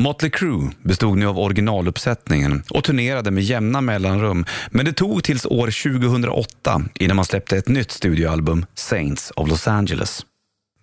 Motley 0.00 0.30
Crue 0.30 0.70
bestod 0.82 1.18
nu 1.18 1.26
av 1.26 1.38
originaluppsättningen 1.38 2.62
och 2.70 2.84
turnerade 2.84 3.30
med 3.30 3.42
jämna 3.42 3.80
mellanrum 3.80 4.44
men 4.70 4.84
det 4.84 4.92
tog 4.92 5.24
tills 5.24 5.46
år 5.46 5.92
2008 6.00 6.82
innan 6.94 7.16
man 7.16 7.24
släppte 7.24 7.56
ett 7.56 7.68
nytt 7.68 7.90
studioalbum, 7.90 8.66
Saints 8.74 9.32
of 9.36 9.48
Los 9.48 9.68
Angeles. 9.68 10.26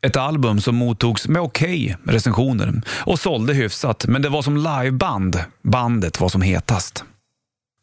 Ett 0.01 0.18
album 0.18 0.61
som 0.61 0.76
mottogs 0.76 1.28
med 1.28 1.41
okej 1.41 1.95
okay 2.03 2.13
recensioner 2.13 2.82
och 2.88 3.20
sålde 3.20 3.53
hyfsat 3.53 4.05
men 4.07 4.22
det 4.22 4.30
var 4.30 4.41
som 4.41 4.57
liveband 4.57 5.39
bandet 5.63 6.20
var 6.22 6.30
som 6.30 6.41
hetast. 6.41 7.03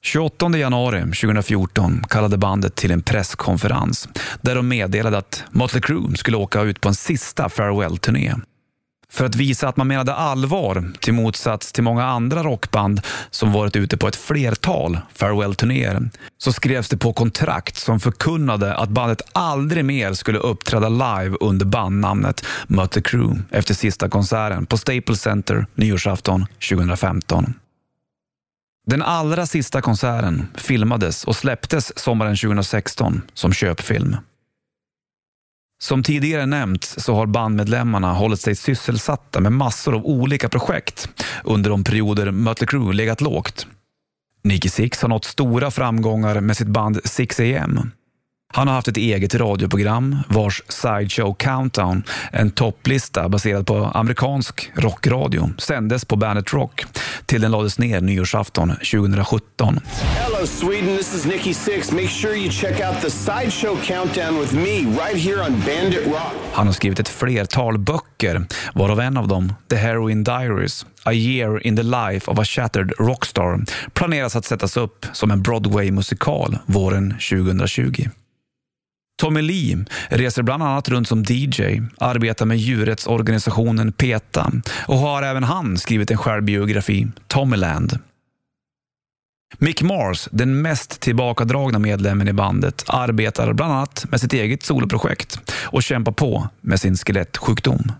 28 0.04 0.58
januari 0.58 1.00
2014 1.00 2.04
kallade 2.08 2.38
bandet 2.38 2.74
till 2.74 2.90
en 2.90 3.02
presskonferens 3.02 4.08
där 4.40 4.54
de 4.54 4.68
meddelade 4.68 5.18
att 5.18 5.44
Motley 5.50 5.80
Crue 5.82 6.16
skulle 6.16 6.36
åka 6.36 6.62
ut 6.62 6.80
på 6.80 6.88
en 6.88 6.94
sista 6.94 7.48
farewell-turné. 7.48 8.34
För 9.12 9.24
att 9.24 9.34
visa 9.34 9.68
att 9.68 9.76
man 9.76 9.88
menade 9.88 10.14
allvar, 10.14 10.92
till 11.00 11.14
motsats 11.14 11.72
till 11.72 11.82
många 11.82 12.04
andra 12.04 12.42
rockband 12.42 13.00
som 13.30 13.52
varit 13.52 13.76
ute 13.76 13.96
på 13.96 14.08
ett 14.08 14.16
flertal 14.16 14.98
farewell-turnéer, 15.14 16.10
så 16.38 16.52
skrevs 16.52 16.88
det 16.88 16.96
på 16.96 17.12
kontrakt 17.12 17.76
som 17.76 18.00
förkunnade 18.00 18.74
att 18.74 18.88
bandet 18.88 19.22
aldrig 19.32 19.84
mer 19.84 20.12
skulle 20.12 20.38
uppträda 20.38 20.88
live 20.88 21.36
under 21.40 21.66
bandnamnet 21.66 22.44
Mötley 22.66 23.02
Crüe 23.02 23.42
efter 23.50 23.74
sista 23.74 24.08
konserten 24.08 24.66
på 24.66 24.76
Staples 24.78 25.20
Center 25.20 25.66
nyårsafton 25.74 26.46
2015. 26.70 27.54
Den 28.86 29.02
allra 29.02 29.46
sista 29.46 29.80
konserten 29.80 30.48
filmades 30.54 31.24
och 31.24 31.36
släpptes 31.36 31.98
sommaren 31.98 32.36
2016 32.36 33.22
som 33.34 33.52
köpfilm. 33.52 34.16
Som 35.82 36.02
tidigare 36.02 36.46
nämnts 36.46 37.04
så 37.04 37.14
har 37.14 37.26
bandmedlemmarna 37.26 38.12
hållit 38.12 38.40
sig 38.40 38.54
sysselsatta 38.54 39.40
med 39.40 39.52
massor 39.52 39.94
av 39.94 40.06
olika 40.06 40.48
projekt 40.48 41.08
under 41.44 41.70
de 41.70 41.84
perioder 41.84 42.30
Mötley 42.30 42.66
Crüe 42.66 42.92
legat 42.92 43.20
lågt. 43.20 43.66
Nicky 44.44 44.68
Six 44.68 45.02
har 45.02 45.08
nått 45.08 45.24
stora 45.24 45.70
framgångar 45.70 46.40
med 46.40 46.56
sitt 46.56 46.68
band 46.68 46.96
6am 46.96 47.90
han 48.52 48.68
har 48.68 48.74
haft 48.74 48.88
ett 48.88 48.96
eget 48.96 49.34
radioprogram 49.34 50.18
vars 50.28 50.62
Sideshow 50.68 51.34
Countdown, 51.34 52.02
en 52.32 52.50
topplista 52.50 53.28
baserad 53.28 53.66
på 53.66 53.76
amerikansk 53.94 54.70
rockradio, 54.74 55.50
sändes 55.58 56.04
på 56.04 56.16
Bandet 56.16 56.52
Rock 56.52 56.84
till 57.26 57.40
den 57.40 57.50
lades 57.50 57.78
ner 57.78 58.00
nyårsafton 58.00 58.68
2017. 58.68 59.80
Hello 60.02 60.46
Sweden, 60.46 60.96
this 60.96 61.14
is 61.14 61.26
Nicky 61.26 61.54
Six. 61.54 61.92
Make 61.92 62.08
sure 62.08 62.34
you 62.34 62.50
check 62.50 62.80
out 62.80 63.00
the 63.00 63.10
Sideshow 63.10 63.76
Countdown 63.84 64.40
with 64.40 64.54
me 64.54 64.78
right 64.78 65.16
here 65.16 65.42
on 65.42 65.62
Bandit 65.66 66.06
Rock. 66.06 66.32
Han 66.52 66.66
har 66.66 66.74
skrivit 66.74 67.00
ett 67.00 67.08
flertal 67.08 67.78
böcker, 67.78 68.46
varav 68.74 69.00
en 69.00 69.16
av 69.16 69.28
dem, 69.28 69.54
The 69.70 69.76
Heroin 69.76 70.24
Diaries, 70.24 70.86
A 71.04 71.12
year 71.12 71.66
in 71.66 71.76
the 71.76 71.82
life 71.82 72.30
of 72.30 72.38
a 72.38 72.44
shattered 72.44 72.92
rockstar, 72.98 73.60
planeras 73.92 74.36
att 74.36 74.44
sättas 74.44 74.76
upp 74.76 75.06
som 75.12 75.30
en 75.30 75.42
Broadway-musikal 75.42 76.58
våren 76.66 77.10
2020. 77.10 78.08
Tommy 79.22 79.42
Lee 79.42 79.84
reser 80.08 80.42
bland 80.42 80.62
annat 80.62 80.88
runt 80.88 81.08
som 81.08 81.22
DJ, 81.22 81.62
arbetar 81.98 82.46
med 82.46 82.58
djurrättsorganisationen 82.58 83.92
PETA 83.92 84.52
och 84.86 84.96
har 84.96 85.22
även 85.22 85.44
han 85.44 85.78
skrivit 85.78 86.10
en 86.10 86.16
självbiografi, 86.18 87.06
Tommyland. 87.26 87.98
Mick 89.58 89.82
Mars, 89.82 90.28
den 90.32 90.62
mest 90.62 91.00
tillbakadragna 91.00 91.78
medlemmen 91.78 92.28
i 92.28 92.32
bandet, 92.32 92.84
arbetar 92.86 93.52
bland 93.52 93.72
annat 93.72 94.06
med 94.10 94.20
sitt 94.20 94.32
eget 94.32 94.62
soloprojekt 94.62 95.52
och 95.52 95.82
kämpar 95.82 96.12
på 96.12 96.48
med 96.60 96.80
sin 96.80 96.96
skelettsjukdom. 96.96 97.92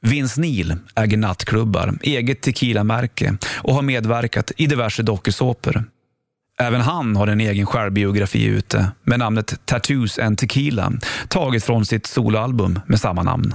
Vince 0.00 0.40
Neil 0.40 0.76
äger 0.94 1.16
nattklubbar, 1.16 1.94
eget 2.02 2.40
tequila-märke 2.40 3.36
och 3.56 3.74
har 3.74 3.82
medverkat 3.82 4.52
i 4.56 4.66
diverse 4.66 5.02
dokusåpor. 5.02 5.84
Även 6.62 6.80
han 6.80 7.16
har 7.16 7.26
en 7.26 7.40
egen 7.40 7.66
självbiografi 7.66 8.44
ute 8.44 8.90
med 9.04 9.18
namnet 9.18 9.60
Tattoos 9.64 10.18
and 10.18 10.38
Tequila, 10.38 10.92
taget 11.28 11.64
från 11.64 11.86
sitt 11.86 12.06
soloalbum 12.06 12.80
med 12.86 13.00
samma 13.00 13.22
namn. 13.22 13.54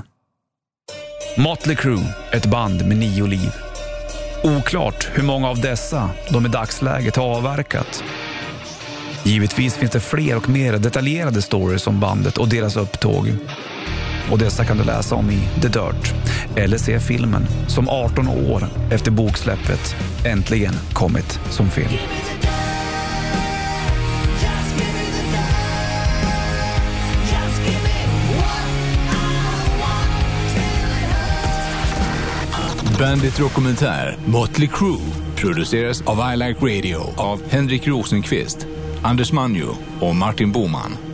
Motley 1.38 1.76
Crue, 1.76 2.14
ett 2.32 2.46
band 2.46 2.88
med 2.88 2.98
nio 2.98 3.26
liv. 3.26 3.52
Oklart 4.44 5.10
hur 5.14 5.24
många 5.24 5.50
av 5.50 5.62
dessa 5.62 6.10
de 6.30 6.46
i 6.46 6.50
dagsläget 6.50 7.16
har 7.16 7.38
avverkat. 7.38 8.04
Givetvis 9.24 9.76
finns 9.76 9.92
det 9.92 10.00
fler 10.00 10.38
och 10.38 10.50
mer 10.50 10.78
detaljerade 10.78 11.42
stories 11.42 11.88
om 11.88 12.00
bandet 12.00 12.38
och 12.38 12.50
deras 12.50 12.76
upptåg. 12.76 13.36
Och 14.32 14.40
dessa 14.40 14.66
kan 14.66 14.78
du 14.78 14.84
läsa 14.84 15.16
om 15.16 15.30
i 15.30 15.62
The 15.62 15.68
Dirt 15.68 16.14
eller 16.56 16.78
se 16.78 17.00
filmen 17.00 17.46
som 17.68 17.90
18 17.90 18.28
år 18.28 18.68
efter 18.92 19.12
boksläppet 19.12 19.96
äntligen 20.26 20.74
kommit 20.94 21.40
som 21.50 21.70
film. 21.70 21.98
Bandit 33.00 33.38
Dokumentär 33.38 34.18
Motley 34.26 34.68
Crue 34.68 35.00
produceras 35.36 36.02
av 36.02 36.34
I 36.34 36.38
Like 36.38 36.66
Radio 36.66 36.98
av 37.18 37.50
Henrik 37.50 37.88
Rosenqvist, 37.88 38.68
Anders 39.02 39.32
Manjo 39.32 39.76
och 40.00 40.16
Martin 40.16 40.52
Boman. 40.52 41.13